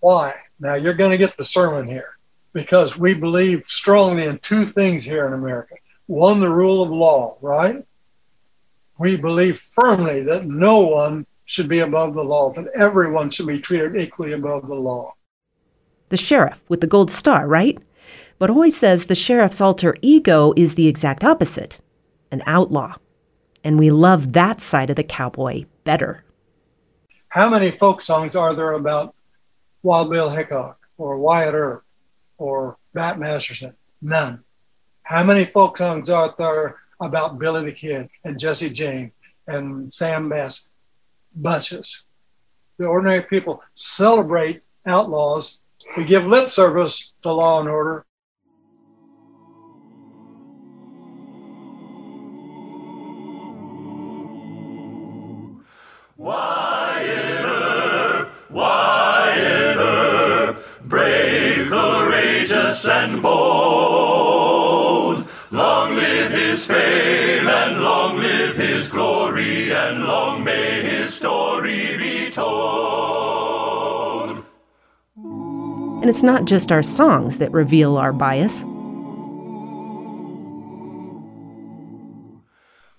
Why? 0.00 0.34
Now 0.58 0.74
you're 0.74 0.94
going 0.94 1.10
to 1.10 1.18
get 1.18 1.36
the 1.36 1.44
sermon 1.44 1.86
here 1.86 2.16
because 2.52 2.98
we 2.98 3.14
believe 3.14 3.64
strongly 3.66 4.24
in 4.24 4.38
two 4.38 4.64
things 4.64 5.04
here 5.04 5.26
in 5.26 5.34
America. 5.34 5.74
One, 6.06 6.40
the 6.40 6.50
rule 6.50 6.82
of 6.82 6.90
law, 6.90 7.36
right? 7.40 7.84
We 8.98 9.16
believe 9.16 9.58
firmly 9.58 10.22
that 10.22 10.46
no 10.46 10.80
one 10.80 11.26
should 11.44 11.68
be 11.68 11.80
above 11.80 12.14
the 12.14 12.24
law, 12.24 12.52
that 12.52 12.70
everyone 12.74 13.30
should 13.30 13.46
be 13.46 13.60
treated 13.60 13.96
equally 13.96 14.32
above 14.32 14.66
the 14.66 14.74
law 14.74 15.14
the 16.10 16.16
sheriff 16.16 16.60
with 16.68 16.80
the 16.80 16.86
gold 16.86 17.10
star, 17.10 17.48
right? 17.48 17.78
But 18.40 18.48
Hoy 18.48 18.70
says 18.70 19.04
the 19.04 19.14
sheriff's 19.14 19.60
alter 19.60 19.94
ego 20.00 20.54
is 20.56 20.74
the 20.74 20.88
exact 20.88 21.22
opposite 21.22 21.78
an 22.32 22.42
outlaw. 22.46 22.94
And 23.62 23.78
we 23.78 23.90
love 23.90 24.32
that 24.32 24.62
side 24.62 24.88
of 24.88 24.96
the 24.96 25.04
cowboy 25.04 25.66
better. 25.84 26.24
How 27.28 27.50
many 27.50 27.70
folk 27.70 28.00
songs 28.00 28.34
are 28.34 28.54
there 28.54 28.72
about 28.72 29.14
Wild 29.82 30.10
Bill 30.10 30.30
Hickok 30.30 30.88
or 30.96 31.18
Wyatt 31.18 31.54
Earp 31.54 31.84
or 32.38 32.78
Bat 32.94 33.18
Masterson? 33.18 33.76
None. 34.00 34.42
How 35.02 35.22
many 35.22 35.44
folk 35.44 35.76
songs 35.76 36.08
are 36.08 36.34
there 36.38 36.80
about 36.98 37.38
Billy 37.38 37.66
the 37.66 37.72
Kid 37.72 38.08
and 38.24 38.38
Jesse 38.38 38.70
James 38.70 39.12
and 39.48 39.92
Sam 39.92 40.30
Bass? 40.30 40.72
Bunches. 41.36 42.06
The 42.78 42.86
ordinary 42.86 43.22
people 43.22 43.62
celebrate 43.74 44.62
outlaws 44.86 45.60
we 45.96 46.04
give 46.04 46.26
lip 46.26 46.50
service 46.50 47.14
to 47.22 47.32
law 47.32 47.60
and 47.60 47.68
order. 47.68 48.06
Wyatt 56.20 57.46
Earp, 57.46 58.30
Wyatt 58.50 59.78
Earp, 59.78 60.62
brave, 60.84 61.70
courageous, 61.70 62.86
and 62.86 63.22
bold. 63.22 65.26
Long 65.50 65.94
live 65.94 66.30
his 66.30 66.66
fame, 66.66 67.48
and 67.48 67.80
long 67.80 68.18
live 68.18 68.54
his 68.54 68.90
glory, 68.90 69.72
and 69.72 70.04
long 70.04 70.44
may 70.44 70.82
his 70.82 71.14
story 71.14 71.96
be 71.96 72.30
told. 72.30 74.44
And 75.16 76.10
it's 76.10 76.22
not 76.22 76.44
just 76.44 76.70
our 76.70 76.82
songs 76.82 77.38
that 77.38 77.50
reveal 77.50 77.96
our 77.96 78.12
bias. 78.12 78.60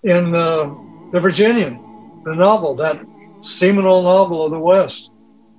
In 0.02 0.34
uh, 0.34 0.74
The 1.12 1.20
Virginian, 1.20 1.74
the 2.24 2.34
novel, 2.34 2.74
that 2.74 2.98
seminal 3.42 4.02
novel 4.02 4.44
of 4.44 4.52
the 4.52 4.58
West, 4.58 5.10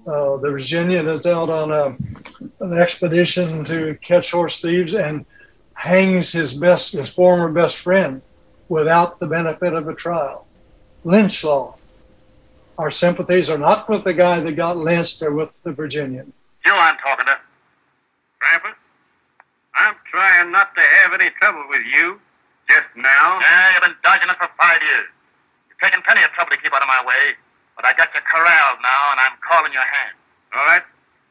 uh, 0.08 0.38
the 0.38 0.52
Virginian 0.52 1.08
is 1.08 1.26
out 1.28 1.50
on 1.50 1.72
a, 1.72 1.96
an 2.64 2.78
expedition 2.78 3.64
to 3.66 3.96
catch 4.02 4.32
horse 4.32 4.62
thieves 4.62 4.96
and 4.96 5.26
hangs 5.74 6.32
his 6.32 6.54
best, 6.54 6.94
his 6.94 7.14
former 7.14 7.50
best 7.50 7.80
friend, 7.80 8.22
without 8.70 9.20
the 9.20 9.28
benefit 9.28 9.74
of 9.74 9.88
a 9.88 9.94
trial. 9.94 10.48
Lynch 11.04 11.44
law. 11.44 11.76
Our 12.78 12.90
sympathies 12.90 13.52
are 13.52 13.58
not 13.58 13.88
with 13.88 14.04
the 14.04 14.14
guy 14.14 14.40
that 14.40 14.56
got 14.56 14.78
lynched; 14.78 15.20
they're 15.20 15.32
with 15.34 15.62
the 15.64 15.74
Virginian. 15.74 16.34
You 16.66 16.72
I'm 16.74 16.98
talking 16.98 17.26
to. 17.26 17.38
Grandpa, 18.40 18.70
I'm 19.76 19.96
trying 20.10 20.52
not 20.52 20.74
to 20.76 20.82
have 20.82 21.14
any 21.14 21.30
trouble 21.40 21.66
with 21.70 21.82
you 21.86 22.20
just 22.68 22.88
now. 22.96 23.38
Yeah, 23.42 23.74
you've 23.74 23.84
been 23.84 23.96
dodging 24.04 24.30
it 24.30 24.38
for 24.38 24.50
five 24.60 24.82
years. 24.82 25.08
You've 25.70 25.80
taken 25.80 26.02
plenty 26.02 26.24
of 26.24 26.32
trouble 26.32 26.52
to 26.52 26.58
keep 26.58 26.74
out 26.74 26.82
of 26.82 26.88
my 26.88 27.04
way, 27.06 27.36
but 27.76 27.86
I 27.86 27.94
got 27.94 28.14
you 28.14 28.22
corralled 28.22 28.80
now, 28.82 29.12
and 29.12 29.20
I'm 29.20 29.38
calling 29.42 29.74
your 29.74 29.84
hand. 29.84 30.16
All 30.54 30.66
right? 30.66 30.84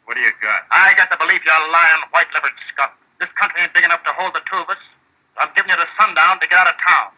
What 0.05 0.17
do 0.17 0.23
you 0.23 0.33
got? 0.43 0.63
I 0.71 0.95
got 0.97 1.11
the 1.11 1.17
belief 1.17 1.45
you're 1.45 1.55
a 1.55 1.71
lying, 1.71 2.03
white-livered 2.11 2.53
skunk. 2.69 2.93
This 3.21 3.31
country 3.41 3.63
ain't 3.63 3.73
big 3.73 3.85
enough 3.85 4.03
to 4.05 4.11
hold 4.11 4.35
the 4.35 4.43
two 4.51 4.57
of 4.57 4.69
us. 4.69 4.79
I'm 5.39 5.49
giving 5.55 5.71
you 5.71 5.77
the 5.77 5.87
sundown 5.99 6.41
to 6.41 6.49
get 6.49 6.59
out 6.59 6.69
of 6.69 6.77
town. 6.83 7.11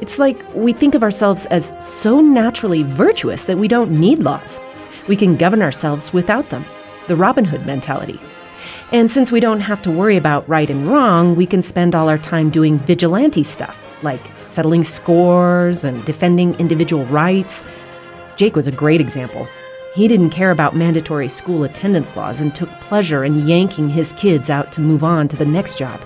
It's 0.00 0.18
like 0.18 0.38
we 0.54 0.72
think 0.72 0.94
of 0.94 1.02
ourselves 1.02 1.46
as 1.46 1.74
so 1.80 2.20
naturally 2.20 2.82
virtuous 2.82 3.44
that 3.44 3.58
we 3.58 3.68
don't 3.68 3.90
need 3.90 4.22
laws. 4.22 4.60
We 5.08 5.16
can 5.16 5.36
govern 5.36 5.62
ourselves 5.62 6.12
without 6.12 6.48
them. 6.50 6.64
The 7.08 7.16
Robin 7.16 7.44
Hood 7.44 7.66
mentality. 7.66 8.20
And 8.92 9.10
since 9.10 9.30
we 9.32 9.40
don't 9.40 9.60
have 9.60 9.82
to 9.82 9.90
worry 9.90 10.16
about 10.16 10.48
right 10.48 10.70
and 10.70 10.86
wrong, 10.86 11.34
we 11.36 11.46
can 11.46 11.60
spend 11.62 11.94
all 11.94 12.08
our 12.08 12.18
time 12.18 12.50
doing 12.50 12.78
vigilante 12.78 13.42
stuff, 13.42 13.84
like 14.02 14.20
settling 14.46 14.84
scores 14.84 15.84
and 15.84 16.04
defending 16.04 16.54
individual 16.56 17.04
rights. 17.06 17.64
Jake 18.36 18.56
was 18.56 18.66
a 18.66 18.72
great 18.72 19.00
example. 19.00 19.48
He 19.94 20.08
didn't 20.08 20.30
care 20.30 20.50
about 20.50 20.76
mandatory 20.76 21.28
school 21.28 21.64
attendance 21.64 22.16
laws 22.16 22.40
and 22.40 22.54
took 22.54 22.68
pleasure 22.80 23.24
in 23.24 23.46
yanking 23.46 23.88
his 23.88 24.12
kids 24.12 24.50
out 24.50 24.70
to 24.72 24.80
move 24.80 25.02
on 25.02 25.26
to 25.28 25.36
the 25.36 25.46
next 25.46 25.78
job. 25.78 25.98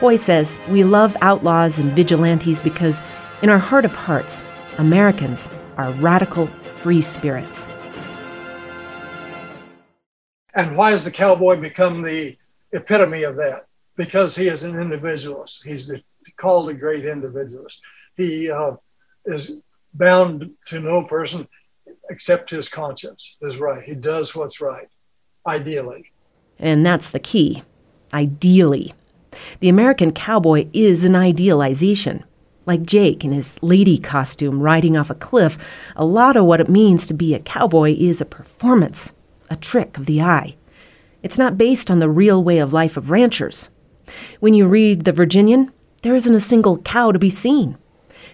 Hoy 0.00 0.16
says 0.16 0.58
we 0.68 0.84
love 0.84 1.16
outlaws 1.22 1.78
and 1.78 1.92
vigilantes 1.92 2.60
because, 2.60 3.00
in 3.42 3.48
our 3.48 3.58
heart 3.58 3.84
of 3.84 3.94
hearts, 3.94 4.44
Americans 4.76 5.48
are 5.76 5.90
radical 5.92 6.46
free 6.46 7.00
spirits. 7.00 7.68
And 10.54 10.76
why 10.76 10.90
has 10.90 11.04
the 11.04 11.10
cowboy 11.10 11.60
become 11.60 12.02
the 12.02 12.36
epitome 12.72 13.22
of 13.22 13.36
that? 13.36 13.66
Because 13.96 14.36
he 14.36 14.48
is 14.48 14.64
an 14.64 14.78
individualist. 14.78 15.66
He's 15.66 15.90
called 16.36 16.70
a 16.70 16.74
great 16.74 17.04
individualist. 17.04 17.82
He 18.16 18.50
uh, 18.50 18.72
is 19.26 19.60
bound 19.94 20.50
to 20.66 20.80
no 20.80 21.04
person 21.04 21.46
except 22.10 22.50
his 22.50 22.68
conscience 22.68 23.36
is 23.42 23.58
right. 23.58 23.82
He 23.82 23.94
does 23.94 24.34
what's 24.34 24.60
right, 24.60 24.88
ideally. 25.46 26.10
And 26.58 26.84
that's 26.84 27.10
the 27.10 27.18
key 27.18 27.62
ideally. 28.12 28.94
The 29.60 29.68
American 29.68 30.12
cowboy 30.12 30.68
is 30.72 31.04
an 31.04 31.14
idealization. 31.14 32.24
Like 32.66 32.82
Jake 32.82 33.24
in 33.24 33.32
his 33.32 33.58
lady 33.62 33.98
costume 33.98 34.60
riding 34.60 34.96
off 34.96 35.10
a 35.10 35.14
cliff, 35.14 35.56
a 35.96 36.04
lot 36.04 36.36
of 36.36 36.44
what 36.44 36.60
it 36.60 36.68
means 36.68 37.06
to 37.06 37.14
be 37.14 37.34
a 37.34 37.38
cowboy 37.38 37.94
is 37.98 38.20
a 38.20 38.26
performance, 38.26 39.12
a 39.48 39.56
trick 39.56 39.96
of 39.96 40.06
the 40.06 40.20
eye. 40.20 40.56
It's 41.22 41.38
not 41.38 41.58
based 41.58 41.90
on 41.90 41.98
the 41.98 42.10
real 42.10 42.42
way 42.42 42.58
of 42.58 42.72
life 42.72 42.96
of 42.96 43.10
ranchers. 43.10 43.70
When 44.40 44.54
you 44.54 44.66
read 44.66 45.04
The 45.04 45.12
Virginian, 45.12 45.72
there 46.08 46.16
isn't 46.16 46.34
a 46.34 46.40
single 46.40 46.78
cow 46.78 47.12
to 47.12 47.18
be 47.18 47.28
seen. 47.28 47.76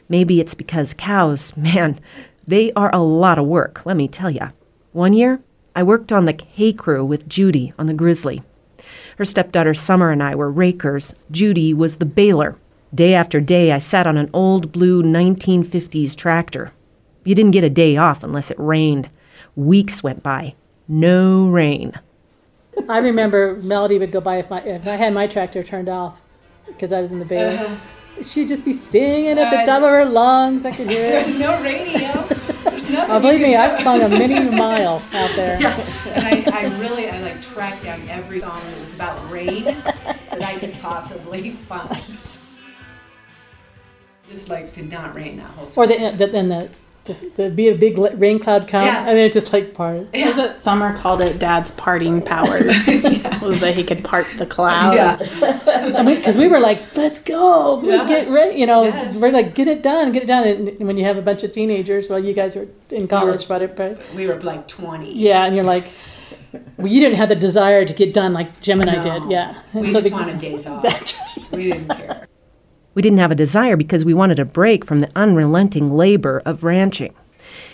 Maybe 0.09 0.39
it's 0.39 0.55
because 0.55 0.95
cows, 0.95 1.57
man, 1.57 1.99
they 2.47 2.73
are 2.75 2.95
a 2.95 3.03
lot 3.03 3.37
of 3.37 3.47
work, 3.47 3.85
let 3.85 3.97
me 3.97 4.07
tell 4.07 4.31
ya. 4.31 4.51
One 4.93 5.13
year, 5.13 5.41
I 5.75 5.83
worked 5.83 6.13
on 6.13 6.25
the 6.25 6.41
hay 6.55 6.73
crew 6.73 7.05
with 7.05 7.29
Judy 7.29 7.73
on 7.77 7.87
the 7.87 7.93
Grizzly. 7.93 8.45
Her 9.19 9.25
stepdaughter 9.25 9.75
Summer 9.75 10.13
and 10.13 10.23
I 10.23 10.37
were 10.37 10.53
rakers. 10.53 11.17
Judy 11.33 11.75
was 11.75 11.97
the 11.97 12.05
baler. 12.05 12.57
Day 12.95 13.13
after 13.13 13.41
day, 13.41 13.73
I 13.73 13.79
sat 13.79 14.07
on 14.07 14.17
an 14.17 14.31
old 14.33 14.71
blue 14.71 15.03
1950s 15.03 16.15
tractor. 16.15 16.71
You 17.25 17.35
didn't 17.35 17.51
get 17.51 17.65
a 17.65 17.71
day 17.71 17.97
off 17.97 18.23
unless 18.23 18.53
it 18.53 18.57
rained. 18.61 19.11
Weeks 19.57 20.01
went 20.01 20.23
by. 20.23 20.55
No 20.87 21.49
rain. 21.49 21.99
I 22.89 22.99
remember 22.99 23.57
Melody 23.57 23.99
would 23.99 24.13
go 24.13 24.21
by 24.21 24.37
if, 24.37 24.49
my, 24.49 24.63
if 24.63 24.87
I 24.87 24.95
had 24.95 25.13
my 25.13 25.27
tractor 25.27 25.65
turned 25.65 25.89
off 25.89 26.21
because 26.67 26.93
I 26.93 27.01
was 27.01 27.13
in 27.13 27.19
the 27.19 27.25
baler. 27.25 27.65
Uh-huh. 27.65 28.23
She'd 28.23 28.47
just 28.49 28.65
be 28.65 28.73
singing 28.73 29.39
at 29.39 29.51
the 29.51 29.59
Uh, 29.63 29.67
top 29.67 29.83
of 29.83 29.89
her 29.91 30.05
lungs. 30.05 30.65
I 30.65 30.71
could 30.71 30.89
hear 30.89 31.05
it. 31.07 31.11
There's 31.25 31.35
no 31.35 31.61
radio. 31.63 32.23
There's 32.65 32.89
nothing. 32.89 33.11
Oh, 33.11 33.21
believe 33.21 33.41
me, 33.41 33.57
I've 33.57 33.81
sung 33.83 34.03
a 34.03 34.09
mini 34.09 34.49
mile 34.57 35.03
out 35.13 35.31
there. 35.35 35.61
Yeah, 35.61 35.77
and 36.15 36.27
I, 36.49 36.61
I 36.67 36.81
really, 36.81 37.11
I 37.11 37.21
like 37.21 37.43
tracked 37.43 37.83
down 37.83 38.01
every 38.09 38.39
song 38.41 38.61
that 38.63 38.81
was 38.81 38.95
about 38.95 39.31
rain 39.31 39.65
that 39.65 40.43
I 40.43 40.57
could 40.59 40.75
possibly 40.81 41.51
find. 41.69 41.91
Just 44.29 44.49
like 44.49 44.73
did 44.73 44.91
not 44.91 45.15
rain 45.15 45.37
that 45.37 45.51
whole 45.51 45.69
Or 45.77 45.87
the, 45.87 46.15
the, 46.17 46.27
then 46.29 46.49
the, 46.49 46.71
the, 47.05 47.13
the 47.37 47.51
be 47.51 47.69
a 47.69 47.75
big 47.75 47.99
rain 47.99 48.39
cloud 48.39 48.67
come. 48.67 48.85
Yes. 48.85 49.07
I 49.09 49.15
mean, 49.15 49.25
it's 49.27 49.35
just 49.35 49.53
like 49.53 49.75
part. 49.75 50.01
Was 50.13 50.39
it 50.39 50.55
Summer 50.55 50.97
called 50.97 51.21
it 51.21 51.39
Dad's 51.39 51.71
parting 51.73 52.23
powers? 52.23 52.87
Was 53.43 53.61
that 53.61 53.75
he 53.77 53.85
could 53.85 54.03
part 54.05 54.27
the 54.39 54.47
clouds? 54.47 54.97
Yeah. 54.97 55.61
I 55.99 56.03
because 56.17 56.37
we 56.39 56.49
were 56.49 56.61
like, 56.61 56.97
let's 56.97 57.21
go, 57.23 57.83
Yeah. 57.83 58.07
get 58.09 58.29
ready. 58.31 58.59
You 58.59 58.67
know, 58.67 58.85
Yes. 58.85 59.21
we're 59.21 59.31
like, 59.33 59.55
get 59.55 59.69
it 59.69 59.83
done, 59.83 60.13
get 60.13 60.23
it 60.23 60.27
done. 60.27 60.47
And 60.47 60.87
when 60.87 60.97
you 60.97 61.05
have 61.05 61.19
a 61.19 61.23
bunch 61.23 61.43
of 61.45 61.53
teenagers, 61.53 62.09
well, 62.09 62.19
you 62.25 62.33
guys 62.33 62.57
were 62.57 62.69
in 62.91 63.07
college, 63.07 63.47
but 63.49 63.61
it, 63.63 63.77
but 63.77 64.01
We 64.15 64.27
were 64.27 64.41
like 64.41 64.67
20. 64.67 65.13
yeah, 65.13 65.45
and 65.45 65.55
you're 65.55 65.65
like, 65.65 65.85
well, 66.79 66.87
you 66.87 67.01
didn't 67.01 67.17
have 67.17 67.29
the 67.29 67.35
desire 67.37 67.85
to 67.85 67.93
get 67.93 68.15
done 68.15 68.33
like 68.33 68.61
Jim 68.61 68.81
and 68.81 68.89
I 68.89 69.03
did. 69.03 69.31
Yeah, 69.31 69.61
And 69.75 69.83
We 69.83 69.89
so 69.89 69.95
just 70.01 70.09
the- 70.09 70.15
wanted 70.15 70.39
days 70.39 70.67
off. 70.69 70.83
That's 70.83 71.19
We 71.51 71.65
didn't 71.73 71.89
care. 71.89 72.29
We 72.95 73.03
didn't 73.03 73.19
have 73.19 73.31
a 73.31 73.37
desire 73.37 73.77
because 73.77 74.05
we 74.05 74.15
wanted 74.15 74.39
a 74.39 74.45
break 74.45 74.85
from 74.85 75.01
the 75.01 75.11
unrelenting 75.17 75.91
labor 75.91 76.41
of 76.45 76.65
ranching. 76.65 77.15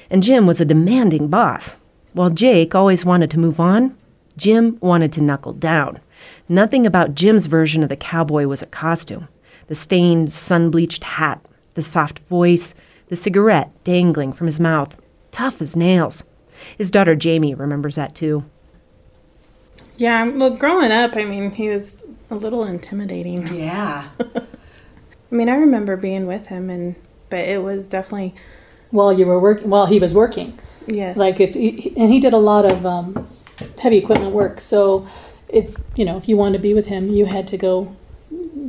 And 0.08 0.22
Jim 0.22 0.46
was 0.46 0.60
a 0.60 0.64
demanding 0.64 1.28
boss. 1.28 1.76
While 2.12 2.30
Jake 2.30 2.74
always 2.74 3.04
wanted 3.04 3.30
to 3.30 3.38
move 3.38 3.60
on, 3.60 3.96
Jim 4.36 4.78
wanted 4.80 5.12
to 5.12 5.22
knuckle 5.22 5.52
down. 5.52 6.00
Nothing 6.48 6.86
about 6.86 7.14
Jim's 7.14 7.46
version 7.46 7.82
of 7.82 7.88
the 7.88 7.96
cowboy 7.96 8.46
was 8.46 8.62
a 8.62 8.66
costume. 8.66 9.28
The 9.68 9.74
stained, 9.74 10.32
sun 10.32 10.70
bleached 10.70 11.04
hat, 11.04 11.40
the 11.74 11.82
soft 11.82 12.18
voice, 12.20 12.74
the 13.08 13.16
cigarette 13.16 13.70
dangling 13.84 14.32
from 14.32 14.46
his 14.46 14.58
mouth, 14.58 15.00
tough 15.30 15.62
as 15.62 15.76
nails. 15.76 16.24
His 16.76 16.90
daughter 16.90 17.14
Jamie 17.14 17.54
remembers 17.54 17.96
that 17.96 18.14
too. 18.14 18.44
Yeah, 19.96 20.24
well, 20.24 20.50
growing 20.50 20.90
up, 20.90 21.14
I 21.14 21.24
mean, 21.24 21.50
he 21.50 21.68
was 21.68 21.94
a 22.30 22.34
little 22.34 22.64
intimidating. 22.64 23.46
Yeah. 23.54 24.08
I 25.30 25.34
mean, 25.34 25.48
I 25.48 25.56
remember 25.56 25.96
being 25.96 26.26
with 26.26 26.46
him, 26.46 26.70
and 26.70 26.94
but 27.28 27.40
it 27.40 27.62
was 27.62 27.88
definitely 27.88 28.34
while 28.90 29.12
you 29.12 29.26
were 29.26 29.38
working, 29.38 29.70
while 29.70 29.86
he 29.86 29.98
was 29.98 30.12
working. 30.12 30.58
yes. 30.86 31.16
Like 31.16 31.40
if 31.40 31.54
he, 31.54 31.92
and 31.96 32.12
he 32.12 32.20
did 32.20 32.32
a 32.32 32.38
lot 32.38 32.64
of 32.64 32.84
um, 32.84 33.28
heavy 33.78 33.98
equipment 33.98 34.32
work. 34.32 34.60
So 34.60 35.06
if 35.48 35.74
you 35.96 36.04
know 36.04 36.16
if 36.16 36.28
you 36.28 36.36
wanted 36.36 36.58
to 36.58 36.62
be 36.62 36.74
with 36.74 36.86
him, 36.86 37.08
you 37.08 37.26
had 37.26 37.46
to 37.48 37.56
go 37.56 37.96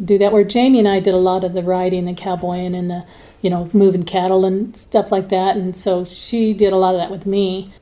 do 0.06 0.18
that. 0.18 0.32
Where 0.32 0.44
Jamie 0.44 0.80
and 0.80 0.88
I 0.88 1.00
did 1.00 1.14
a 1.14 1.18
lot 1.18 1.44
of 1.44 1.54
the 1.54 1.64
riding, 1.64 2.06
the 2.06 2.14
cowboying, 2.14 2.76
and 2.76 2.90
the 2.90 3.06
you 3.42 3.50
know 3.50 3.70
moving 3.74 4.04
cattle 4.04 4.46
and 4.46 4.76
stuff 4.76 5.12
like 5.12 5.30
that. 5.30 5.56
And 5.56 5.76
so 5.76 6.06
she 6.06 6.54
did 6.54 6.74
a 6.74 6.78
lot 6.78 6.96
of 6.96 7.02
that 7.02 7.12
with 7.12 7.26
me. 7.26 7.74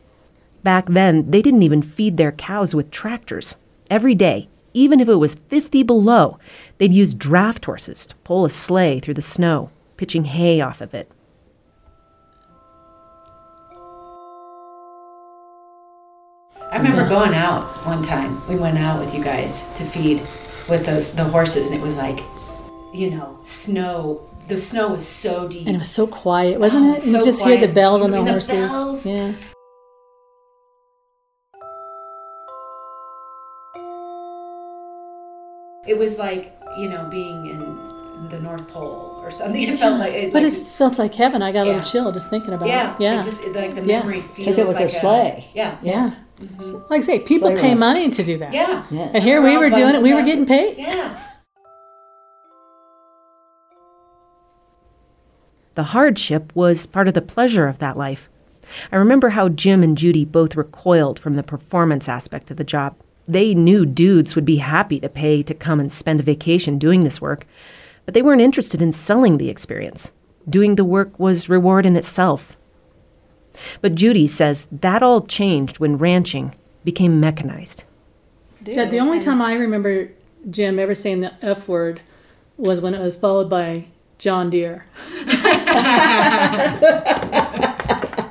Back 0.63 0.87
then, 0.87 1.31
they 1.31 1.41
didn't 1.41 1.63
even 1.63 1.81
feed 1.81 2.17
their 2.17 2.33
cows 2.33 2.75
with 2.75 2.91
tractors. 2.91 3.55
Every 3.89 4.13
day, 4.13 4.48
even 4.73 4.99
if 4.99 5.08
it 5.10 5.15
was 5.15 5.36
50 5.36 5.84
below, 5.84 6.38
they'd 6.77 6.91
use 6.93 7.13
draft 7.13 7.65
horses 7.65 8.05
to 8.08 8.15
pull 8.17 8.45
a 8.45 8.49
sleigh 8.49 8.99
through 8.99 9.15
the 9.15 9.21
snow, 9.21 9.71
pitching 9.97 10.25
hay 10.25 10.62
off 10.62 10.82
of 10.82 10.93
it. 10.93 11.12
I 16.71 16.77
remember 16.77 17.08
going 17.08 17.34
out 17.34 17.63
one 17.86 18.03
time. 18.03 18.45
We 18.47 18.55
went 18.55 18.77
out 18.77 18.99
with 18.99 19.13
you 19.13 19.23
guys 19.23 19.69
to 19.73 19.84
feed 19.84 20.19
with 20.69 20.86
those 20.86 21.15
the 21.15 21.23
horses, 21.23 21.65
and 21.67 21.75
it 21.75 21.82
was 21.82 21.97
like, 21.97 22.19
you 22.93 23.10
know, 23.12 23.39
snow. 23.43 24.21
The 24.47 24.58
snow 24.58 24.89
was 24.89 25.08
so 25.08 25.47
deep. 25.47 25.65
And 25.67 25.75
it 25.75 25.79
was 25.79 25.89
so 25.89 26.05
quiet, 26.08 26.60
wasn't 26.60 26.88
Oh, 26.88 26.93
it? 26.93 26.97
So 26.99 27.19
you 27.19 27.25
just 27.25 27.43
hear 27.43 27.60
the 27.65 27.73
bells 27.73 28.01
on 28.01 28.12
the 28.12 28.17
And 28.17 28.27
the 28.27 28.32
horses. 28.32 28.49
bells. 28.71 29.05
Yeah. 29.05 29.34
It 35.89 35.97
was 35.97 36.17
like 36.19 36.56
you 36.78 36.88
know 36.88 37.08
being 37.10 37.47
in 37.47 37.60
the 38.30 38.39
North 38.39 38.67
Pole 38.67 39.19
or 39.23 39.32
something. 39.32 39.62
It 39.69 39.80
felt 39.80 39.99
like 39.99 40.13
it. 40.13 40.32
But 40.32 40.43
like, 40.43 40.54
it 40.54 40.60
felt 40.80 40.99
like 40.99 41.13
heaven. 41.15 41.41
I 41.41 41.52
got 41.52 41.63
a 41.65 41.69
little 41.71 41.82
chill 41.82 42.12
just 42.12 42.30
thinking 42.30 42.54
about 42.54 42.67
yeah, 42.67 42.95
it. 42.95 43.02
Yeah. 43.02 43.19
It 43.19 43.23
just 43.23 43.43
like 43.47 43.75
the 43.75 43.82
memory 43.82 43.88
Yeah. 43.91 43.99
memory 43.99 44.21
feels 44.21 44.45
'Cause 44.47 44.58
it 44.58 44.67
was 44.67 44.78
a 44.78 44.82
like 44.82 44.89
sleigh. 44.89 45.45
yeah, 45.54 45.78
yeah. 45.82 46.15
Mm-hmm. 46.39 46.78
Like 46.89 46.99
I 46.99 47.02
say, 47.02 47.19
people 47.19 47.49
Sleigh 47.52 47.62
pay 47.62 47.69
ride. 47.69 47.80
money 47.80 48.10
to 48.10 48.23
do 48.23 48.38
that. 48.38 48.54
yeah, 48.54 48.86
Yeah. 48.91 49.10
And 49.13 49.21
here 49.23 49.41
We're 49.41 49.49
we 49.52 49.58
were 49.58 49.69
doing 49.69 49.93
it. 49.95 50.02
We 50.02 50.13
were 50.13 50.21
getting 50.23 50.45
paid. 50.45 50.78
yeah. 50.78 51.19
The 55.75 55.84
hardship 55.95 56.52
was 56.56 56.86
part 56.86 57.08
of 57.08 57.13
the 57.13 57.21
pleasure 57.21 57.67
of 57.67 57.78
that 57.80 57.97
life. 57.97 58.30
I 58.91 58.95
remember 58.97 59.30
how 59.30 59.49
Jim 59.49 59.82
and 59.84 59.97
Judy 59.97 60.25
both 60.25 60.56
recoiled 60.56 61.19
from 61.19 61.36
the 61.36 61.43
performance 61.43 62.08
aspect 62.10 62.52
of 62.52 62.58
the 62.58 62.63
job. 62.63 62.95
They 63.29 63.53
knew 63.53 63.85
dudes 63.85 64.35
would 64.35 64.43
be 64.43 64.57
happy 64.57 64.99
to 65.01 65.07
pay 65.07 65.43
to 65.43 65.53
come 65.53 65.79
and 65.79 65.91
spend 65.91 66.19
a 66.19 66.23
vacation 66.23 66.79
doing 66.79 67.03
this 67.03 67.21
work, 67.21 67.45
but 68.05 68.15
they 68.15 68.23
weren't 68.23 68.41
interested 68.41 68.81
in 68.81 68.91
selling 68.91 69.37
the 69.37 69.49
experience. 69.49 70.11
Doing 70.49 70.75
the 70.75 70.83
work 70.83 71.19
was 71.19 71.47
reward 71.47 71.85
in 71.85 71.95
itself. 71.95 72.57
But 73.81 73.93
Judy 73.93 74.25
says 74.25 74.67
that 74.71 75.03
all 75.03 75.21
changed 75.21 75.77
when 75.77 75.97
ranching 75.97 76.55
became 76.83 77.19
mechanized. 77.19 77.83
Yeah, 78.65 78.85
the 78.85 78.99
only 78.99 79.19
time 79.19 79.43
I 79.43 79.53
remember 79.53 80.09
Jim 80.49 80.79
ever 80.79 80.95
saying 80.95 81.21
the 81.21 81.33
F 81.45 81.67
word 81.67 82.01
was 82.57 82.81
when 82.81 82.95
it 82.95 82.99
was 82.99 83.15
followed 83.15 83.47
by 83.47 83.85
John 84.17 84.49
Deere. 84.49 84.87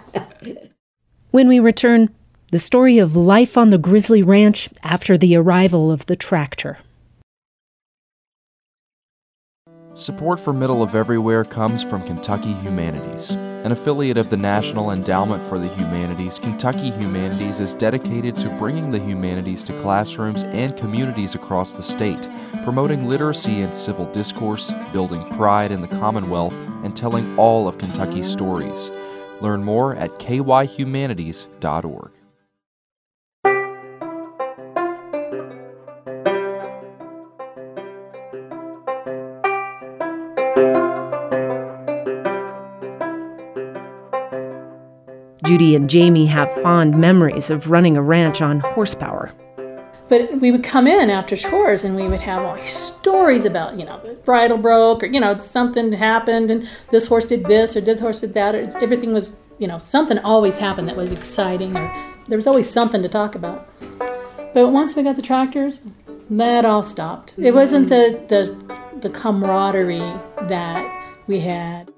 When 1.30 1.46
we 1.46 1.60
return, 1.60 2.08
the 2.50 2.58
story 2.58 2.98
of 2.98 3.14
life 3.14 3.58
on 3.58 3.68
the 3.68 3.76
Grizzly 3.76 4.22
Ranch 4.22 4.70
after 4.82 5.18
the 5.18 5.36
arrival 5.36 5.92
of 5.92 6.06
the 6.06 6.16
tractor. 6.16 6.78
Support 9.94 10.40
for 10.40 10.54
Middle 10.54 10.82
of 10.82 10.94
Everywhere 10.94 11.44
comes 11.44 11.82
from 11.82 12.06
Kentucky 12.06 12.54
Humanities. 12.54 13.32
An 13.32 13.72
affiliate 13.72 14.16
of 14.16 14.30
the 14.30 14.36
National 14.36 14.92
Endowment 14.92 15.42
for 15.42 15.58
the 15.58 15.68
Humanities, 15.68 16.38
Kentucky 16.38 16.90
Humanities 16.90 17.60
is 17.60 17.74
dedicated 17.74 18.38
to 18.38 18.48
bringing 18.58 18.92
the 18.92 19.00
humanities 19.00 19.62
to 19.64 19.78
classrooms 19.80 20.44
and 20.44 20.74
communities 20.76 21.34
across 21.34 21.74
the 21.74 21.82
state, 21.82 22.28
promoting 22.62 23.08
literacy 23.08 23.60
and 23.60 23.74
civil 23.74 24.06
discourse, 24.12 24.72
building 24.92 25.28
pride 25.36 25.72
in 25.72 25.82
the 25.82 25.88
Commonwealth, 25.88 26.54
and 26.84 26.96
telling 26.96 27.36
all 27.36 27.68
of 27.68 27.76
Kentucky's 27.76 28.30
stories. 28.30 28.90
Learn 29.40 29.64
more 29.64 29.96
at 29.96 30.12
kyhumanities.org. 30.12 32.12
Judy 45.48 45.74
and 45.74 45.88
Jamie 45.88 46.26
have 46.26 46.52
fond 46.62 46.98
memories 46.98 47.48
of 47.48 47.70
running 47.70 47.96
a 47.96 48.02
ranch 48.02 48.42
on 48.42 48.60
horsepower. 48.60 49.32
But 50.10 50.42
we 50.42 50.50
would 50.50 50.62
come 50.62 50.86
in 50.86 51.08
after 51.08 51.36
chores 51.36 51.84
and 51.84 51.96
we 51.96 52.06
would 52.06 52.20
have 52.20 52.44
all 52.44 52.56
these 52.56 52.76
stories 52.76 53.46
about, 53.46 53.78
you 53.78 53.86
know, 53.86 53.98
the 54.04 54.12
bridle 54.12 54.58
broke 54.58 55.02
or, 55.02 55.06
you 55.06 55.18
know, 55.18 55.38
something 55.38 55.90
happened 55.92 56.50
and 56.50 56.68
this 56.90 57.06
horse 57.06 57.24
did 57.24 57.46
this 57.46 57.74
or 57.74 57.80
this 57.80 57.98
horse 57.98 58.20
did 58.20 58.34
that. 58.34 58.54
Or 58.54 58.58
everything 58.82 59.14
was, 59.14 59.38
you 59.58 59.66
know, 59.66 59.78
something 59.78 60.18
always 60.18 60.58
happened 60.58 60.86
that 60.86 60.96
was 60.96 61.12
exciting 61.12 61.74
or 61.74 62.14
there 62.26 62.36
was 62.36 62.46
always 62.46 62.68
something 62.68 63.00
to 63.00 63.08
talk 63.08 63.34
about. 63.34 63.66
But 64.52 64.68
once 64.68 64.96
we 64.96 65.02
got 65.02 65.16
the 65.16 65.22
tractors, 65.22 65.80
that 66.28 66.66
all 66.66 66.82
stopped. 66.82 67.32
It 67.38 67.54
wasn't 67.54 67.88
the, 67.88 68.22
the, 68.28 69.00
the 69.00 69.08
camaraderie 69.08 70.12
that 70.42 70.94
We 71.26 71.40
had 71.40 71.90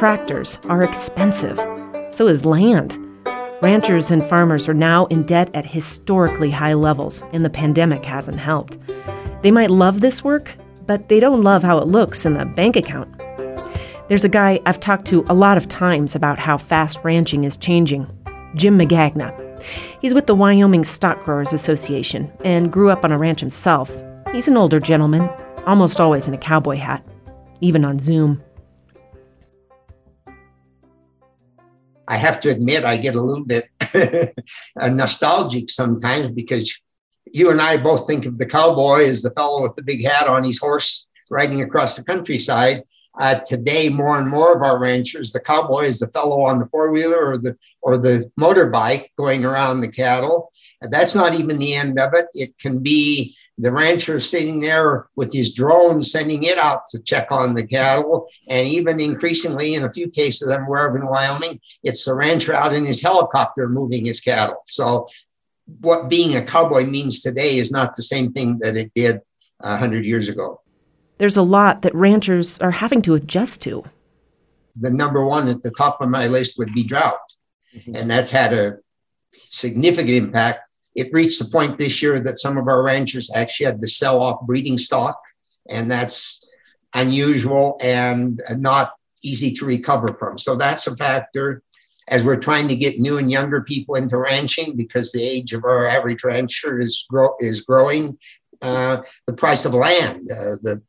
Tractors 0.00 0.58
are 0.70 0.82
expensive. 0.82 1.58
So 2.10 2.26
is 2.26 2.46
land. 2.46 2.98
Ranchers 3.60 4.10
and 4.10 4.24
farmers 4.24 4.66
are 4.66 4.72
now 4.72 5.04
in 5.08 5.24
debt 5.24 5.50
at 5.52 5.66
historically 5.66 6.50
high 6.50 6.72
levels, 6.72 7.22
and 7.34 7.44
the 7.44 7.50
pandemic 7.50 8.02
hasn't 8.02 8.38
helped. 8.38 8.78
They 9.42 9.50
might 9.50 9.70
love 9.70 10.00
this 10.00 10.24
work, 10.24 10.54
but 10.86 11.10
they 11.10 11.20
don't 11.20 11.42
love 11.42 11.62
how 11.62 11.76
it 11.76 11.86
looks 11.86 12.24
in 12.24 12.32
the 12.32 12.46
bank 12.46 12.76
account. 12.76 13.14
There's 14.08 14.24
a 14.24 14.30
guy 14.30 14.58
I've 14.64 14.80
talked 14.80 15.04
to 15.08 15.22
a 15.28 15.34
lot 15.34 15.58
of 15.58 15.68
times 15.68 16.14
about 16.14 16.38
how 16.38 16.56
fast 16.56 16.98
ranching 17.04 17.44
is 17.44 17.58
changing 17.58 18.10
Jim 18.54 18.78
Magagna. 18.78 19.62
He's 20.00 20.14
with 20.14 20.26
the 20.26 20.34
Wyoming 20.34 20.86
Stock 20.86 21.22
Growers 21.26 21.52
Association 21.52 22.32
and 22.42 22.72
grew 22.72 22.88
up 22.88 23.04
on 23.04 23.12
a 23.12 23.18
ranch 23.18 23.40
himself. 23.40 23.94
He's 24.32 24.48
an 24.48 24.56
older 24.56 24.80
gentleman, 24.80 25.28
almost 25.66 26.00
always 26.00 26.26
in 26.26 26.32
a 26.32 26.38
cowboy 26.38 26.76
hat, 26.76 27.06
even 27.60 27.84
on 27.84 27.98
Zoom. 27.98 28.42
I 32.10 32.16
have 32.16 32.40
to 32.40 32.50
admit, 32.50 32.84
I 32.84 32.96
get 32.96 33.14
a 33.14 33.22
little 33.22 33.44
bit 33.44 33.68
nostalgic 34.76 35.70
sometimes 35.70 36.32
because 36.32 36.76
you 37.32 37.52
and 37.52 37.60
I 37.60 37.76
both 37.76 38.08
think 38.08 38.26
of 38.26 38.36
the 38.36 38.46
cowboy 38.46 39.04
as 39.04 39.22
the 39.22 39.30
fellow 39.30 39.62
with 39.62 39.76
the 39.76 39.84
big 39.84 40.04
hat 40.04 40.26
on 40.26 40.42
his 40.42 40.58
horse 40.58 41.06
riding 41.30 41.62
across 41.62 41.94
the 41.94 42.02
countryside. 42.02 42.82
Uh, 43.18 43.38
today, 43.46 43.88
more 43.90 44.18
and 44.18 44.28
more 44.28 44.56
of 44.56 44.62
our 44.62 44.80
ranchers, 44.80 45.30
the 45.30 45.38
cowboy 45.38 45.82
is 45.82 46.00
the 46.00 46.08
fellow 46.08 46.42
on 46.42 46.58
the 46.58 46.66
four 46.66 46.90
wheeler 46.90 47.24
or 47.24 47.38
the 47.38 47.56
or 47.80 47.96
the 47.96 48.28
motorbike 48.38 49.06
going 49.16 49.44
around 49.44 49.80
the 49.80 49.88
cattle. 49.88 50.50
And 50.80 50.92
that's 50.92 51.14
not 51.14 51.34
even 51.34 51.58
the 51.58 51.74
end 51.74 52.00
of 52.00 52.12
it. 52.14 52.26
It 52.34 52.58
can 52.58 52.82
be 52.82 53.36
the 53.60 53.72
rancher 53.72 54.16
is 54.16 54.28
sitting 54.28 54.60
there 54.60 55.08
with 55.16 55.32
his 55.32 55.52
drone, 55.52 56.02
sending 56.02 56.44
it 56.44 56.56
out 56.56 56.86
to 56.88 56.98
check 57.00 57.28
on 57.30 57.54
the 57.54 57.66
cattle. 57.66 58.26
And 58.48 58.66
even 58.66 59.00
increasingly, 59.00 59.74
in 59.74 59.84
a 59.84 59.92
few 59.92 60.10
cases 60.10 60.48
I'm 60.48 60.64
aware 60.64 60.88
of 60.88 60.96
in 60.96 61.06
Wyoming, 61.06 61.60
it's 61.82 62.04
the 62.04 62.14
rancher 62.14 62.54
out 62.54 62.74
in 62.74 62.86
his 62.86 63.02
helicopter 63.02 63.68
moving 63.68 64.06
his 64.06 64.20
cattle. 64.20 64.62
So, 64.66 65.08
what 65.80 66.08
being 66.08 66.36
a 66.36 66.42
cowboy 66.42 66.84
means 66.84 67.22
today 67.22 67.58
is 67.58 67.70
not 67.70 67.94
the 67.94 68.02
same 68.02 68.32
thing 68.32 68.58
that 68.60 68.76
it 68.76 68.92
did 68.94 69.20
100 69.58 70.04
years 70.04 70.28
ago. 70.28 70.60
There's 71.18 71.36
a 71.36 71.42
lot 71.42 71.82
that 71.82 71.94
ranchers 71.94 72.58
are 72.60 72.70
having 72.72 73.02
to 73.02 73.14
adjust 73.14 73.60
to. 73.62 73.84
The 74.80 74.90
number 74.90 75.24
one 75.24 75.48
at 75.48 75.62
the 75.62 75.70
top 75.70 76.00
of 76.00 76.08
my 76.08 76.26
list 76.26 76.58
would 76.58 76.72
be 76.72 76.82
drought. 76.82 77.20
Mm-hmm. 77.76 77.94
And 77.94 78.10
that's 78.10 78.30
had 78.30 78.52
a 78.52 78.78
significant 79.34 80.16
impact 80.16 80.69
it 80.94 81.12
reached 81.12 81.38
the 81.38 81.50
point 81.50 81.78
this 81.78 82.02
year 82.02 82.20
that 82.20 82.38
some 82.38 82.58
of 82.58 82.68
our 82.68 82.82
ranchers 82.82 83.30
actually 83.34 83.66
had 83.66 83.80
to 83.80 83.88
sell 83.88 84.20
off 84.20 84.46
breeding 84.46 84.78
stock, 84.78 85.20
and 85.68 85.90
that's 85.90 86.44
unusual 86.94 87.78
and 87.80 88.42
not 88.56 88.92
easy 89.22 89.52
to 89.52 89.64
recover 89.64 90.14
from. 90.18 90.38
So 90.38 90.56
that's 90.56 90.86
a 90.86 90.96
factor 90.96 91.62
as 92.08 92.24
we're 92.24 92.36
trying 92.36 92.66
to 92.68 92.76
get 92.76 92.98
new 92.98 93.18
and 93.18 93.30
younger 93.30 93.62
people 93.62 93.94
into 93.94 94.18
ranching 94.18 94.76
because 94.76 95.12
the 95.12 95.22
age 95.22 95.52
of 95.52 95.64
our 95.64 95.86
average 95.86 96.24
rancher 96.24 96.80
is 96.80 97.06
grow 97.08 97.36
is 97.38 97.62
growing. 97.62 98.18
Uh, 98.60 99.02
the 99.26 99.32
price 99.32 99.64
of 99.64 99.72
land, 99.72 100.30
uh, 100.30 100.56
the 100.62 100.82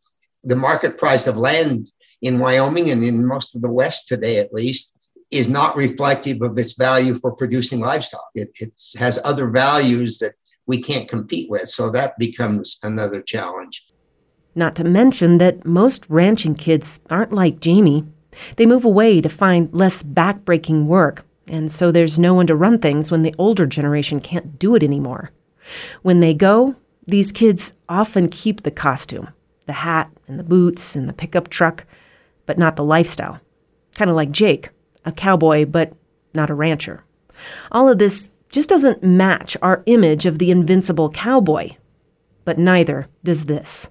the 0.44 0.56
market 0.56 0.98
price 0.98 1.28
of 1.28 1.38
land 1.38 1.92
in 2.22 2.40
Wyoming 2.40 2.90
and 2.90 3.04
in 3.04 3.26
most 3.26 3.56
of 3.56 3.62
the 3.62 3.72
West 3.72 4.08
today, 4.08 4.40
at 4.40 4.54
least, 4.54 4.91
is 5.32 5.48
not 5.48 5.76
reflective 5.76 6.42
of 6.42 6.58
its 6.58 6.74
value 6.74 7.16
for 7.16 7.32
producing 7.32 7.80
livestock. 7.80 8.30
It, 8.36 8.52
it 8.60 8.74
has 8.98 9.18
other 9.24 9.48
values 9.48 10.20
that 10.20 10.36
we 10.66 10.82
can't 10.82 11.10
compete 11.10 11.50
with. 11.50 11.70
So 11.70 11.90
that 11.92 12.18
becomes 12.18 12.78
another 12.84 13.22
challenge. 13.22 13.84
Not 14.54 14.76
to 14.76 14.84
mention 14.84 15.38
that 15.38 15.66
most 15.66 16.06
ranching 16.10 16.56
kids 16.56 17.00
aren't 17.10 17.32
like 17.32 17.62
Jamie. 17.62 18.06
They 18.58 18.66
move 18.66 18.86
away 18.86 19.22
to 19.22 19.30
find 19.30 19.74
less 19.74 20.04
backbreaking 20.04 20.86
work, 20.86 21.26
and 21.48 21.72
so 21.72 21.92
there's 21.92 22.20
no 22.20 22.34
one 22.34 22.48
to 22.48 22.56
run 22.56 22.80
things 22.80 23.12
when 23.12 23.24
the 23.24 23.36
older 23.38 23.66
generation 23.66 24.20
can't 24.20 24.60
do 24.60 24.76
it 24.76 24.84
anymore. 24.84 25.32
When 26.02 26.20
they 26.20 26.34
go, 26.34 26.76
these 27.08 27.32
kids 27.32 27.74
often 27.90 28.30
keep 28.30 28.64
the 28.64 28.72
costume, 28.72 29.30
the 29.66 29.74
hat 29.74 30.12
and 30.28 30.38
the 30.38 30.44
boots 30.44 30.96
and 30.96 31.10
the 31.10 31.14
pickup 31.14 31.50
truck, 31.50 31.86
but 32.46 32.58
not 32.58 32.76
the 32.76 32.84
lifestyle. 32.84 33.40
Kind 33.96 34.10
of 34.10 34.16
like 34.16 34.32
Jake, 34.32 34.70
a 35.06 35.12
cowboy, 35.12 35.66
but 35.66 35.94
not 36.34 36.50
a 36.50 36.54
rancher. 36.54 37.04
All 37.72 37.90
of 37.90 37.98
this 37.98 38.30
just 38.52 38.70
doesn't 38.70 39.04
match 39.04 39.56
our 39.62 39.84
image 39.86 40.26
of 40.26 40.40
the 40.40 40.52
invincible 40.52 41.10
cowboy. 41.10 41.72
But 42.44 42.58
neither 42.58 43.08
does 43.24 43.46
this. 43.46 43.90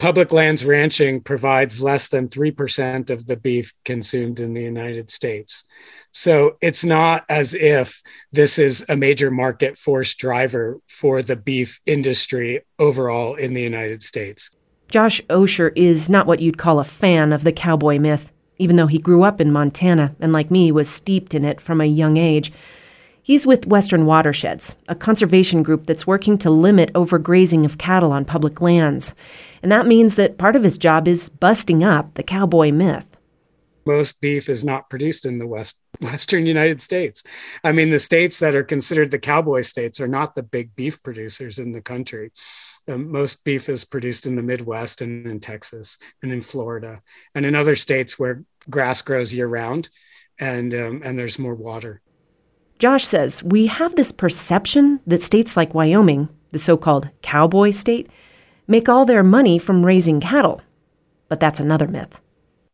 Public 0.00 0.32
lands 0.32 0.64
ranching 0.64 1.20
provides 1.20 1.82
less 1.82 2.08
than 2.08 2.28
3% 2.28 3.10
of 3.10 3.26
the 3.26 3.36
beef 3.36 3.74
consumed 3.84 4.40
in 4.40 4.54
the 4.54 4.62
United 4.62 5.10
States. 5.10 5.64
So 6.12 6.56
it's 6.62 6.84
not 6.84 7.24
as 7.28 7.54
if 7.54 8.02
this 8.32 8.58
is 8.58 8.84
a 8.88 8.96
major 8.96 9.30
market 9.30 9.76
force 9.76 10.14
driver 10.14 10.78
for 10.88 11.22
the 11.22 11.36
beef 11.36 11.80
industry 11.84 12.62
overall 12.78 13.34
in 13.34 13.52
the 13.52 13.60
United 13.60 14.02
States. 14.02 14.50
Josh 14.88 15.20
Osher 15.28 15.70
is 15.76 16.08
not 16.08 16.26
what 16.26 16.40
you'd 16.40 16.58
call 16.58 16.80
a 16.80 16.84
fan 16.84 17.32
of 17.32 17.44
the 17.44 17.52
cowboy 17.52 17.98
myth 17.98 18.32
even 18.60 18.76
though 18.76 18.86
he 18.86 18.98
grew 18.98 19.22
up 19.22 19.40
in 19.40 19.50
Montana 19.50 20.14
and, 20.20 20.32
like 20.32 20.50
me, 20.50 20.70
was 20.70 20.88
steeped 20.88 21.34
in 21.34 21.44
it 21.44 21.60
from 21.60 21.80
a 21.80 21.86
young 21.86 22.16
age. 22.16 22.52
He's 23.22 23.46
with 23.46 23.66
Western 23.66 24.06
Watersheds, 24.06 24.74
a 24.88 24.94
conservation 24.94 25.62
group 25.62 25.86
that's 25.86 26.06
working 26.06 26.36
to 26.38 26.50
limit 26.50 26.92
overgrazing 26.92 27.64
of 27.64 27.78
cattle 27.78 28.12
on 28.12 28.24
public 28.24 28.60
lands. 28.60 29.14
And 29.62 29.72
that 29.72 29.86
means 29.86 30.16
that 30.16 30.36
part 30.36 30.56
of 30.56 30.62
his 30.62 30.78
job 30.78 31.08
is 31.08 31.28
busting 31.28 31.82
up 31.82 32.14
the 32.14 32.22
cowboy 32.22 32.70
myth. 32.70 33.06
Most 33.86 34.20
beef 34.20 34.48
is 34.48 34.64
not 34.64 34.90
produced 34.90 35.26
in 35.26 35.38
the 35.38 35.46
West, 35.46 35.80
Western 36.00 36.44
United 36.44 36.80
States. 36.80 37.22
I 37.64 37.72
mean, 37.72 37.90
the 37.90 37.98
states 37.98 38.40
that 38.40 38.54
are 38.56 38.64
considered 38.64 39.10
the 39.10 39.18
cowboy 39.18 39.62
states 39.62 40.00
are 40.00 40.08
not 40.08 40.34
the 40.34 40.42
big 40.42 40.74
beef 40.76 41.02
producers 41.02 41.58
in 41.58 41.72
the 41.72 41.80
country. 41.80 42.30
Um, 42.88 43.12
most 43.12 43.44
beef 43.44 43.68
is 43.68 43.84
produced 43.84 44.26
in 44.26 44.36
the 44.36 44.42
Midwest 44.42 45.02
and 45.02 45.26
in 45.26 45.40
Texas 45.40 45.98
and 46.22 46.32
in 46.32 46.40
Florida 46.40 47.00
and 47.34 47.46
in 47.46 47.54
other 47.54 47.76
states 47.76 48.18
where 48.18 48.42
grass 48.68 49.02
grows 49.02 49.34
year 49.34 49.46
round 49.46 49.88
and, 50.38 50.74
um, 50.74 51.02
and 51.04 51.18
there's 51.18 51.38
more 51.38 51.54
water. 51.54 52.00
Josh 52.78 53.04
says 53.04 53.42
we 53.42 53.66
have 53.66 53.94
this 53.94 54.12
perception 54.12 55.00
that 55.06 55.22
states 55.22 55.56
like 55.56 55.74
Wyoming, 55.74 56.28
the 56.50 56.58
so 56.58 56.76
called 56.76 57.10
cowboy 57.22 57.70
state, 57.70 58.08
make 58.66 58.88
all 58.88 59.04
their 59.04 59.22
money 59.22 59.58
from 59.58 59.84
raising 59.84 60.20
cattle. 60.20 60.62
But 61.28 61.40
that's 61.40 61.60
another 61.60 61.86
myth 61.86 62.20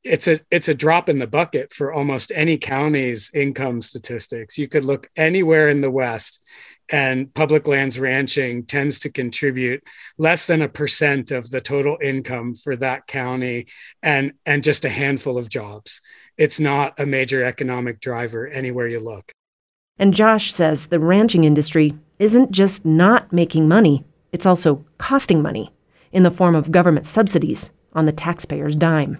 it's 0.06 0.28
a 0.28 0.38
it's 0.50 0.68
a 0.68 0.74
drop 0.74 1.08
in 1.08 1.18
the 1.18 1.26
bucket 1.26 1.72
for 1.72 1.92
almost 1.92 2.32
any 2.34 2.56
county's 2.56 3.30
income 3.34 3.82
statistics. 3.82 4.56
You 4.56 4.68
could 4.68 4.84
look 4.84 5.08
anywhere 5.16 5.68
in 5.68 5.80
the 5.80 5.90
West 5.90 6.48
and 6.90 7.32
public 7.34 7.66
lands 7.66 7.98
ranching 7.98 8.64
tends 8.64 8.98
to 9.00 9.10
contribute 9.10 9.82
less 10.18 10.46
than 10.46 10.62
a 10.62 10.68
percent 10.68 11.30
of 11.30 11.50
the 11.50 11.60
total 11.60 11.98
income 12.00 12.54
for 12.54 12.76
that 12.76 13.06
county 13.06 13.66
and 14.02 14.32
and 14.44 14.62
just 14.62 14.84
a 14.84 14.88
handful 14.88 15.38
of 15.38 15.48
jobs. 15.48 16.00
It's 16.36 16.60
not 16.60 16.98
a 17.00 17.06
major 17.06 17.44
economic 17.44 18.00
driver 18.00 18.46
anywhere 18.46 18.88
you 18.88 19.00
look. 19.00 19.32
And 19.98 20.14
josh 20.14 20.52
says 20.52 20.86
the 20.86 21.00
ranching 21.00 21.44
industry 21.44 21.94
isn't 22.18 22.50
just 22.50 22.84
not 22.84 23.32
making 23.32 23.68
money 23.68 24.04
it's 24.36 24.44
also 24.44 24.84
costing 24.98 25.40
money 25.40 25.72
in 26.12 26.22
the 26.22 26.30
form 26.30 26.54
of 26.54 26.70
government 26.70 27.06
subsidies 27.06 27.70
on 27.94 28.04
the 28.04 28.12
taxpayer's 28.12 28.74
dime 28.74 29.16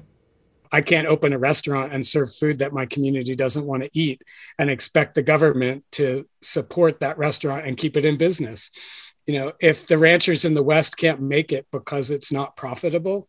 I 0.73 0.81
can't 0.81 1.07
open 1.07 1.33
a 1.33 1.39
restaurant 1.39 1.93
and 1.93 2.05
serve 2.05 2.35
food 2.35 2.59
that 2.59 2.73
my 2.73 2.87
community 2.87 3.35
doesn't 3.35 3.67
want 3.67 3.83
to 3.83 3.91
eat 3.93 4.23
and 4.59 4.71
expect 4.71 5.15
the 5.15 5.23
government 5.23 5.85
to 5.93 6.27
support 6.43 7.01
that 7.01 7.19
restaurant 7.19 7.67
and 7.67 7.77
keep 7.77 7.97
it 7.97 8.05
in 8.05 8.17
business. 8.17 9.15
You 9.27 9.35
know, 9.35 9.53
if 9.61 9.87
the 9.87 9.99
ranchers 9.99 10.45
in 10.45 10.55
the 10.55 10.63
West 10.63 10.97
can't 10.97 11.21
make 11.21 11.53
it 11.53 11.67
because 11.73 12.11
it's 12.11 12.33
not 12.33 12.57
profitable, 12.57 13.29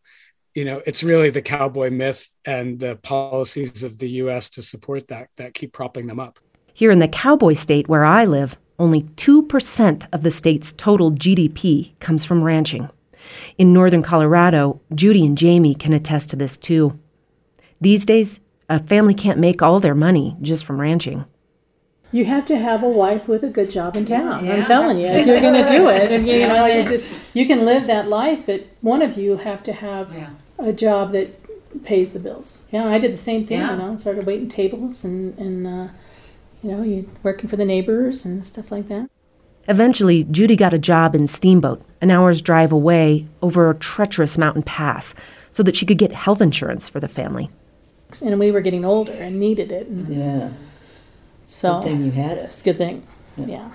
you 0.54 0.64
know, 0.64 0.80
it's 0.86 1.04
really 1.04 1.30
the 1.30 1.42
cowboy 1.42 1.90
myth 1.90 2.28
and 2.44 2.78
the 2.80 2.96
policies 2.96 3.82
of 3.82 3.98
the 3.98 4.10
US 4.22 4.50
to 4.50 4.62
support 4.62 5.08
that 5.08 5.28
that 5.36 5.54
keep 5.54 5.72
propping 5.72 6.06
them 6.06 6.20
up. 6.20 6.38
Here 6.74 6.90
in 6.90 6.98
the 7.00 7.08
cowboy 7.08 7.54
state 7.54 7.88
where 7.88 8.04
I 8.04 8.24
live, 8.24 8.56
only 8.78 9.02
2% 9.02 10.06
of 10.12 10.22
the 10.22 10.30
state's 10.30 10.72
total 10.72 11.10
GDP 11.10 11.98
comes 11.98 12.24
from 12.24 12.44
ranching. 12.44 12.88
In 13.56 13.72
northern 13.72 14.02
Colorado, 14.02 14.80
Judy 14.94 15.26
and 15.26 15.36
Jamie 15.36 15.74
can 15.74 15.92
attest 15.92 16.30
to 16.30 16.36
this 16.36 16.56
too. 16.56 16.98
These 17.80 18.06
days, 18.06 18.40
a 18.68 18.82
family 18.82 19.14
can't 19.14 19.38
make 19.38 19.62
all 19.62 19.80
their 19.80 19.94
money 19.94 20.36
just 20.40 20.64
from 20.64 20.80
ranching. 20.80 21.24
You 22.10 22.24
have 22.24 22.46
to 22.46 22.58
have 22.58 22.82
a 22.82 22.88
wife 22.88 23.28
with 23.28 23.44
a 23.44 23.50
good 23.50 23.70
job 23.70 23.94
in 23.94 24.06
town. 24.06 24.46
Yeah. 24.46 24.54
I'm 24.54 24.62
telling 24.64 24.98
you, 24.98 25.06
if 25.06 25.26
you're 25.26 25.40
going 25.40 25.62
to 25.62 25.70
do 25.70 25.88
it, 25.88 26.10
and 26.10 26.26
you 26.26 26.48
know, 26.48 26.64
you 26.66 26.82
just 26.84 27.06
you 27.34 27.46
can 27.46 27.64
live 27.64 27.86
that 27.86 28.08
life, 28.08 28.46
but 28.46 28.66
one 28.80 29.02
of 29.02 29.16
you 29.18 29.36
have 29.36 29.62
to 29.64 29.72
have 29.72 30.14
yeah. 30.14 30.30
a 30.58 30.72
job 30.72 31.12
that 31.12 31.38
pays 31.84 32.12
the 32.12 32.18
bills. 32.18 32.64
Yeah, 32.70 32.86
I 32.86 32.98
did 32.98 33.12
the 33.12 33.18
same 33.18 33.46
thing. 33.46 33.58
Yeah. 33.58 33.72
You 33.72 33.78
know, 33.78 33.96
started 33.96 34.26
waiting 34.26 34.48
tables 34.48 35.04
and 35.04 35.38
and 35.38 35.66
uh, 35.66 35.88
you 36.62 36.70
know, 36.70 36.82
you 36.82 37.10
working 37.22 37.48
for 37.48 37.56
the 37.56 37.64
neighbors 37.64 38.24
and 38.24 38.44
stuff 38.44 38.72
like 38.72 38.88
that. 38.88 39.10
Eventually, 39.68 40.24
Judy 40.24 40.56
got 40.56 40.72
a 40.72 40.78
job 40.78 41.14
in 41.14 41.26
Steamboat, 41.26 41.82
an 42.00 42.10
hour's 42.10 42.40
drive 42.40 42.72
away 42.72 43.26
over 43.42 43.68
a 43.68 43.74
treacherous 43.74 44.38
mountain 44.38 44.62
pass, 44.62 45.14
so 45.50 45.62
that 45.62 45.76
she 45.76 45.84
could 45.84 45.98
get 45.98 46.12
health 46.12 46.40
insurance 46.40 46.88
for 46.88 47.00
the 47.00 47.08
family. 47.08 47.50
And 48.22 48.38
we 48.40 48.50
were 48.50 48.60
getting 48.60 48.84
older 48.84 49.12
and 49.12 49.38
needed 49.38 49.70
it. 49.70 49.86
And 49.86 50.08
Yeah. 50.08 50.50
So 51.46 51.80
Good 51.80 51.84
thing 51.84 52.04
you 52.04 52.10
had 52.10 52.38
it. 52.38 52.44
It's 52.44 52.60
a 52.60 52.64
good 52.64 52.78
thing. 52.78 53.06
Yeah. 53.36 53.70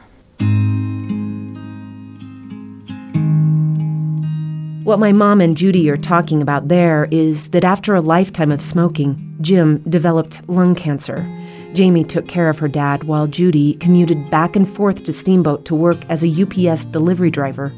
What 4.83 4.99
my 4.99 5.13
mom 5.13 5.39
and 5.39 5.55
Judy 5.55 5.89
are 5.89 5.97
talking 5.97 6.41
about 6.41 6.67
there 6.67 7.07
is 7.09 7.49
that 7.49 7.63
after 7.63 7.95
a 7.95 8.01
lifetime 8.01 8.51
of 8.51 8.61
smoking, 8.61 9.37
Jim 9.39 9.81
developed 9.89 10.41
lung 10.49 10.75
cancer. 10.75 11.25
Jamie 11.73 12.03
took 12.03 12.27
care 12.27 12.49
of 12.49 12.59
her 12.59 12.67
dad 12.67 13.05
while 13.05 13.25
Judy 13.25 13.75
commuted 13.75 14.29
back 14.29 14.55
and 14.55 14.67
forth 14.67 15.05
to 15.05 15.13
Steamboat 15.13 15.63
to 15.65 15.75
work 15.75 15.97
as 16.09 16.23
a 16.23 16.27
UPS 16.43 16.85
delivery 16.85 17.31
driver. 17.31 17.71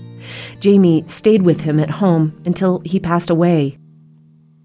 Jamie 0.59 1.03
stayed 1.07 1.43
with 1.43 1.61
him 1.61 1.79
at 1.79 1.91
home 1.91 2.41
until 2.43 2.79
he 2.79 2.99
passed 2.99 3.29
away. 3.29 3.77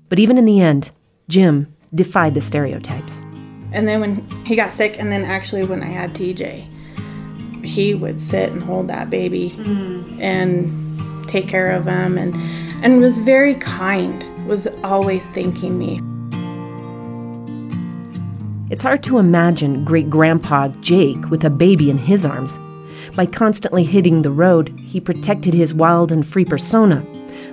But 0.09 0.19
even 0.19 0.39
in 0.39 0.47
the 0.47 0.61
end, 0.61 0.91
Jim 1.29 1.73
defied 1.95 2.35
the 2.35 2.41
stereotypes. 2.41 3.21
And 3.73 3.87
then 3.87 4.01
when 4.01 4.29
he 4.47 4.57
got 4.57 4.73
sick, 4.73 4.99
and 4.99 5.13
then 5.13 5.25
actually 5.25 5.65
when 5.65 5.83
I 5.83 5.87
had 5.87 6.13
TJ, 6.13 6.67
he 7.65 7.95
would 7.95 8.21
sit 8.21 8.53
and 8.53 8.63
hold 8.63 8.89
that 8.89 9.11
baby 9.11 9.51
mm. 9.51 10.21
and 10.21 11.29
take 11.29 11.47
care 11.47 11.71
of 11.71 11.85
him, 11.87 12.19
and 12.19 12.35
and 12.85 13.01
was 13.01 13.19
very 13.19 13.55
kind. 13.57 14.25
Was 14.49 14.67
always 14.83 15.29
thanking 15.29 15.79
me. 15.79 16.01
It's 18.71 18.83
hard 18.83 19.03
to 19.05 19.19
imagine 19.19 19.85
great 19.85 20.09
grandpa 20.09 20.69
Jake 20.81 21.29
with 21.29 21.45
a 21.45 21.51
baby 21.51 21.91
in 21.91 21.99
his 21.99 22.25
arms. 22.25 22.59
By 23.17 23.27
constantly 23.27 23.85
hitting 23.85 24.23
the 24.23 24.31
road, 24.31 24.77
he 24.79 25.01
protected 25.01 25.55
his 25.55 25.75
wild 25.75 26.13
and 26.13 26.27
free 26.27 26.45
persona. 26.45 27.05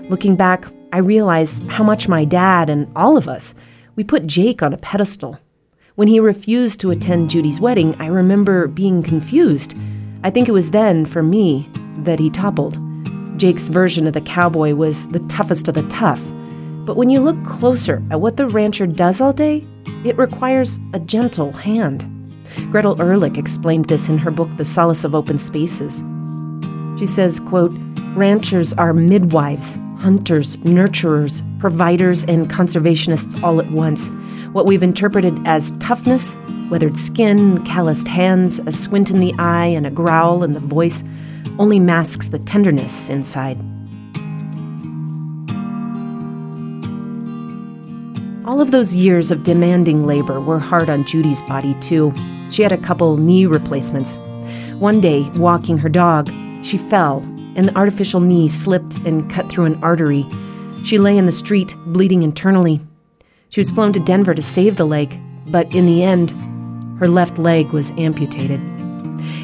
Looking 0.10 0.36
back, 0.36 0.66
I 0.94 1.00
realize 1.00 1.60
how 1.68 1.84
much 1.84 2.08
my 2.08 2.24
dad 2.24 2.70
and 2.70 2.88
all 2.96 3.18
of 3.18 3.28
us, 3.28 3.56
we 3.98 4.04
put 4.04 4.28
Jake 4.28 4.62
on 4.62 4.74
a 4.74 4.78
pedestal. 4.78 5.40
When 5.96 6.08
he 6.08 6.20
refused 6.20 6.80
to 6.80 6.92
attend 6.92 7.32
Judy's 7.32 7.60
wedding, 7.60 8.00
I 8.00 8.06
remember 8.06 8.68
being 8.68 9.02
confused. 9.02 9.74
I 10.24 10.30
think 10.30 10.48
it 10.48 10.52
was 10.52 10.70
then, 10.70 11.08
for 11.08 11.24
me, 11.24 11.68
that 11.98 12.20
he 12.20 12.30
toppled. 12.30 12.80
Jake's 13.40 13.68
version 13.68 14.06
of 14.06 14.14
the 14.14 14.22
cowboy 14.22 14.76
was 14.76 15.08
the 15.08 15.26
toughest 15.28 15.68
of 15.68 15.74
the 15.74 15.88
tough. 15.90 16.22
But 16.86 16.96
when 16.96 17.10
you 17.10 17.20
look 17.20 17.44
closer 17.44 18.04
at 18.12 18.22
what 18.22 18.38
the 18.38 18.48
rancher 18.48 18.86
does 18.86 19.20
all 19.20 19.34
day, 19.34 19.66
it 20.06 20.18
requires 20.18 20.80
a 20.94 21.00
gentle 21.00 21.52
hand. 21.52 22.06
Gretel 22.72 23.02
Ehrlich 23.02 23.38
explained 23.38 23.86
this 23.86 24.10
in 24.10 24.20
her 24.20 24.32
book 24.32 24.56
The 24.58 24.66
Solace 24.66 25.04
of 25.04 25.16
Open 25.16 25.40
Spaces. 25.40 26.04
She 27.00 27.08
says, 27.08 27.40
quote, 27.40 27.74
ranchers 28.16 28.74
are 28.74 28.94
midwives, 28.94 29.76
hunters, 29.98 30.56
nurturers, 30.58 31.42
providers, 31.60 32.24
and 32.26 32.50
conservationists 32.50 33.42
all 33.44 33.60
at 33.60 33.72
once. 33.72 34.10
What 34.54 34.66
we've 34.66 34.84
interpreted 34.84 35.40
as 35.46 35.74
toughness, 35.80 36.36
weathered 36.70 36.98
skin, 36.98 37.64
calloused 37.66 38.08
hands, 38.08 38.60
a 38.66 38.72
squint 38.72 39.12
in 39.12 39.20
the 39.20 39.34
eye, 39.38 39.68
and 39.68 39.86
a 39.86 39.92
growl 39.92 40.44
in 40.44 40.54
the 40.54 40.60
voice, 40.60 41.04
only 41.60 41.80
masks 41.80 42.28
the 42.28 42.40
tenderness 42.40 43.10
inside. 43.10 43.58
All 48.46 48.62
of 48.62 48.72
those 48.72 48.96
years 48.96 49.30
of 49.30 49.44
demanding 49.44 50.06
labor 50.08 50.40
were 50.40 50.60
hard 50.60 50.90
on 50.90 51.06
Judy's 51.06 51.42
body, 51.44 51.74
too. 51.82 52.14
She 52.50 52.64
had 52.64 52.72
a 52.72 52.78
couple 52.78 53.18
knee 53.18 53.46
replacements. 53.46 54.18
One 54.80 55.02
day, 55.02 55.24
walking 55.36 55.78
her 55.80 55.90
dog, 55.90 56.30
she 56.64 56.78
fell, 56.78 57.18
and 57.56 57.66
the 57.66 57.76
artificial 57.76 58.22
knee 58.22 58.48
slipped 58.48 59.00
and 59.00 59.30
cut 59.30 59.50
through 59.50 59.66
an 59.66 59.84
artery. 59.84 60.26
She 60.88 61.00
lay 61.00 61.18
in 61.18 61.26
the 61.26 61.34
street, 61.34 61.76
bleeding 61.88 62.24
internally. 62.24 62.80
She 63.50 63.60
was 63.60 63.70
flown 63.70 63.92
to 63.92 64.00
Denver 64.00 64.34
to 64.34 64.42
save 64.42 64.78
the 64.78 64.86
leg, 64.86 65.20
but 65.48 65.76
in 65.76 65.86
the 65.86 66.02
end, 66.02 66.32
her 66.98 67.10
left 67.10 67.38
leg 67.38 67.74
was 67.74 67.92
amputated. 67.98 68.62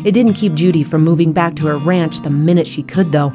It 0.06 0.14
didn't 0.14 0.36
keep 0.36 0.54
Judy 0.54 0.86
from 0.86 1.04
moving 1.04 1.34
back 1.34 1.58
to 1.58 1.68
her 1.68 1.78
ranch 1.78 2.22
the 2.22 2.30
minute 2.30 2.66
she 2.66 2.82
could, 2.82 3.12
though. 3.12 3.34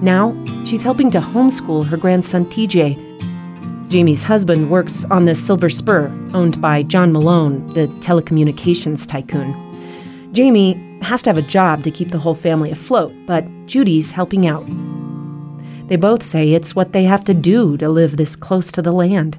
Now, 0.00 0.40
she's 0.64 0.84
helping 0.84 1.10
to 1.10 1.18
homeschool 1.18 1.84
her 1.86 1.96
grandson 1.96 2.46
TJ. 2.46 3.88
Jamie's 3.88 4.22
husband 4.22 4.70
works 4.70 5.04
on 5.06 5.24
the 5.24 5.34
Silver 5.34 5.68
Spur, 5.68 6.16
owned 6.34 6.60
by 6.60 6.84
John 6.84 7.10
Malone, 7.10 7.66
the 7.74 7.88
telecommunications 8.02 9.04
tycoon. 9.04 9.52
Jamie 10.32 10.74
has 11.02 11.22
to 11.22 11.30
have 11.30 11.38
a 11.38 11.42
job 11.42 11.82
to 11.82 11.90
keep 11.90 12.10
the 12.10 12.20
whole 12.20 12.36
family 12.36 12.70
afloat, 12.70 13.12
but 13.26 13.44
Judy's 13.66 14.12
helping 14.12 14.46
out. 14.46 14.64
They 15.88 15.96
both 15.96 16.22
say 16.22 16.52
it's 16.52 16.76
what 16.76 16.92
they 16.92 17.04
have 17.04 17.24
to 17.24 17.34
do 17.34 17.78
to 17.78 17.88
live 17.88 18.18
this 18.18 18.36
close 18.36 18.70
to 18.72 18.82
the 18.82 18.92
land. 18.92 19.38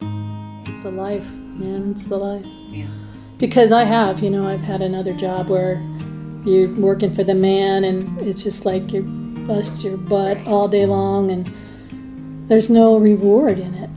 It's 0.00 0.82
the 0.84 0.92
life, 0.92 1.26
man. 1.26 1.90
It's 1.90 2.04
the 2.04 2.18
life. 2.18 2.46
Yeah. 2.70 2.86
Because 3.38 3.72
I 3.72 3.82
have, 3.82 4.20
you 4.20 4.30
know, 4.30 4.48
I've 4.48 4.60
had 4.60 4.80
another 4.80 5.12
job 5.12 5.48
where 5.48 5.82
you're 6.44 6.72
working 6.74 7.12
for 7.12 7.24
the 7.24 7.34
man 7.34 7.82
and 7.82 8.16
it's 8.20 8.44
just 8.44 8.64
like 8.64 8.92
you 8.92 9.02
bust 9.46 9.82
your 9.82 9.96
butt 9.96 10.38
all 10.46 10.68
day 10.68 10.86
long 10.86 11.32
and 11.32 11.50
there's 12.48 12.70
no 12.70 12.96
reward 12.96 13.58
in 13.58 13.74
it. 13.74 13.90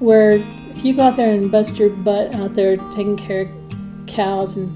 Where 0.00 0.32
if 0.32 0.84
you 0.84 0.96
go 0.96 1.04
out 1.04 1.16
there 1.16 1.32
and 1.32 1.48
bust 1.48 1.78
your 1.78 1.90
butt 1.90 2.34
out 2.34 2.54
there 2.54 2.76
taking 2.76 3.16
care 3.16 3.42
of 3.42 3.50
cows 4.08 4.56
and 4.56 4.68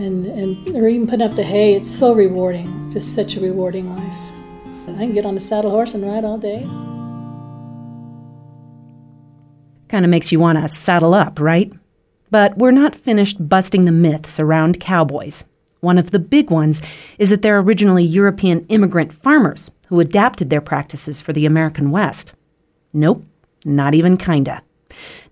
and 0.00 0.26
and 0.26 0.76
or 0.76 0.88
even 0.88 1.06
putting 1.06 1.24
up 1.24 1.36
the 1.36 1.44
hay, 1.44 1.74
it's 1.74 1.88
so 1.88 2.12
rewarding. 2.12 2.90
Just 2.90 3.14
such 3.14 3.36
a 3.36 3.40
rewarding 3.40 3.94
life. 3.94 4.13
I 4.94 5.06
can 5.06 5.14
get 5.14 5.26
on 5.26 5.36
a 5.36 5.40
saddle 5.40 5.70
horse 5.70 5.94
and 5.94 6.06
ride 6.06 6.24
all 6.24 6.38
day. 6.38 6.60
Kind 9.88 10.04
of 10.04 10.10
makes 10.10 10.30
you 10.30 10.38
want 10.38 10.58
to 10.58 10.68
saddle 10.68 11.14
up, 11.14 11.40
right? 11.40 11.72
But 12.30 12.56
we're 12.56 12.70
not 12.70 12.96
finished 12.96 13.48
busting 13.48 13.84
the 13.84 13.92
myths 13.92 14.38
around 14.38 14.80
cowboys. 14.80 15.44
One 15.80 15.98
of 15.98 16.12
the 16.12 16.18
big 16.18 16.50
ones 16.50 16.80
is 17.18 17.30
that 17.30 17.42
they're 17.42 17.58
originally 17.58 18.04
European 18.04 18.64
immigrant 18.68 19.12
farmers 19.12 19.70
who 19.88 20.00
adapted 20.00 20.48
their 20.48 20.60
practices 20.60 21.20
for 21.20 21.32
the 21.32 21.44
American 21.44 21.90
West. 21.90 22.32
Nope, 22.92 23.24
not 23.64 23.94
even 23.94 24.16
kinda. 24.16 24.62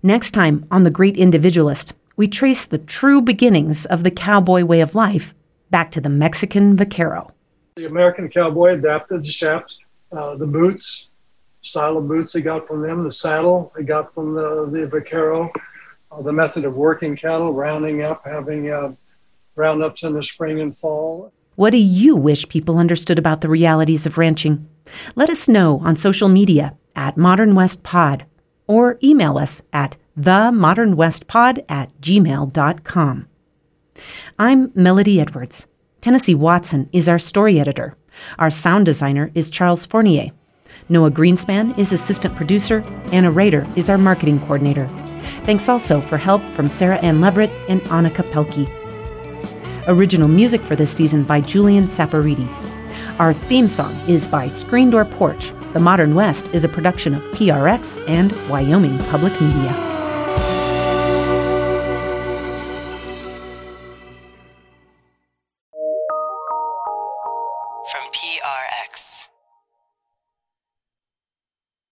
Next 0.01 0.31
time 0.31 0.65
on 0.69 0.83
The 0.83 0.91
Great 0.91 1.17
Individualist, 1.17 1.93
we 2.15 2.27
trace 2.27 2.65
the 2.65 2.77
true 2.77 3.21
beginnings 3.21 3.85
of 3.85 4.03
the 4.03 4.11
cowboy 4.11 4.63
way 4.63 4.81
of 4.81 4.93
life 4.93 5.33
back 5.71 5.89
to 5.91 6.01
the 6.01 6.09
Mexican 6.09 6.75
vaquero. 6.75 7.31
The 7.75 7.85
American 7.85 8.29
cowboy 8.29 8.73
adapted 8.73 9.23
the 9.23 9.31
chaps, 9.31 9.79
uh, 10.11 10.35
the 10.35 10.45
boots, 10.45 11.11
style 11.63 11.97
of 11.97 12.07
boots 12.07 12.33
they 12.33 12.41
got 12.41 12.67
from 12.67 12.83
them, 12.83 13.03
the 13.03 13.11
saddle 13.11 13.71
they 13.75 13.83
got 13.83 14.13
from 14.13 14.35
the, 14.35 14.69
the 14.71 14.87
vaquero, 14.87 15.51
uh, 16.11 16.21
the 16.21 16.33
method 16.33 16.65
of 16.65 16.75
working 16.75 17.15
cattle, 17.15 17.51
rounding 17.51 18.03
up, 18.03 18.21
having 18.25 18.69
uh, 18.69 18.93
roundups 19.55 20.03
in 20.03 20.13
the 20.13 20.21
spring 20.21 20.61
and 20.61 20.77
fall. 20.77 21.31
What 21.55 21.71
do 21.71 21.77
you 21.77 22.15
wish 22.15 22.47
people 22.47 22.77
understood 22.77 23.17
about 23.17 23.41
the 23.41 23.49
realities 23.49 24.05
of 24.05 24.19
ranching? 24.19 24.67
Let 25.15 25.29
us 25.29 25.47
know 25.47 25.79
on 25.79 25.95
social 25.95 26.29
media 26.29 26.75
at 26.95 27.17
Modern 27.17 27.55
West 27.55 27.81
Pod 27.81 28.25
or 28.67 28.99
email 29.03 29.37
us 29.37 29.63
at 29.71 29.97
themodernwestpod 30.19 31.65
at 31.67 31.91
gmail.com. 32.01 33.27
I'm 34.37 34.71
Melody 34.75 35.19
Edwards. 35.19 35.67
Tennessee 36.03 36.35
Watson 36.35 36.89
is 36.91 37.07
our 37.07 37.17
story 37.17 37.61
editor. 37.61 37.95
Our 38.37 38.49
sound 38.49 38.85
designer 38.85 39.31
is 39.35 39.49
Charles 39.49 39.85
Fournier. 39.85 40.31
Noah 40.89 41.11
Greenspan 41.11 41.79
is 41.79 41.93
assistant 41.93 42.35
producer. 42.35 42.83
Anna 43.13 43.31
Rader 43.31 43.65
is 43.77 43.89
our 43.89 43.97
marketing 43.97 44.41
coordinator. 44.41 44.89
Thanks 45.45 45.69
also 45.69 46.01
for 46.01 46.17
help 46.17 46.41
from 46.55 46.67
Sarah 46.67 46.97
Ann 46.97 47.21
Leverett 47.21 47.51
and 47.69 47.79
Annika 47.83 48.29
Pelkey. 48.33 48.67
Original 49.87 50.27
music 50.27 50.59
for 50.59 50.75
this 50.75 50.91
season 50.91 51.23
by 51.23 51.39
Julian 51.39 51.85
Saporiti. 51.85 52.49
Our 53.17 53.33
theme 53.33 53.69
song 53.69 53.95
is 54.05 54.27
by 54.27 54.49
Screen 54.49 54.89
Door 54.89 55.05
Porch. 55.05 55.53
The 55.71 55.79
Modern 55.79 56.15
West 56.15 56.49
is 56.53 56.65
a 56.65 56.69
production 56.69 57.15
of 57.15 57.23
PRX 57.27 58.05
and 58.09 58.29
Wyoming 58.49 58.97
Public 59.05 59.31
Media. 59.39 59.92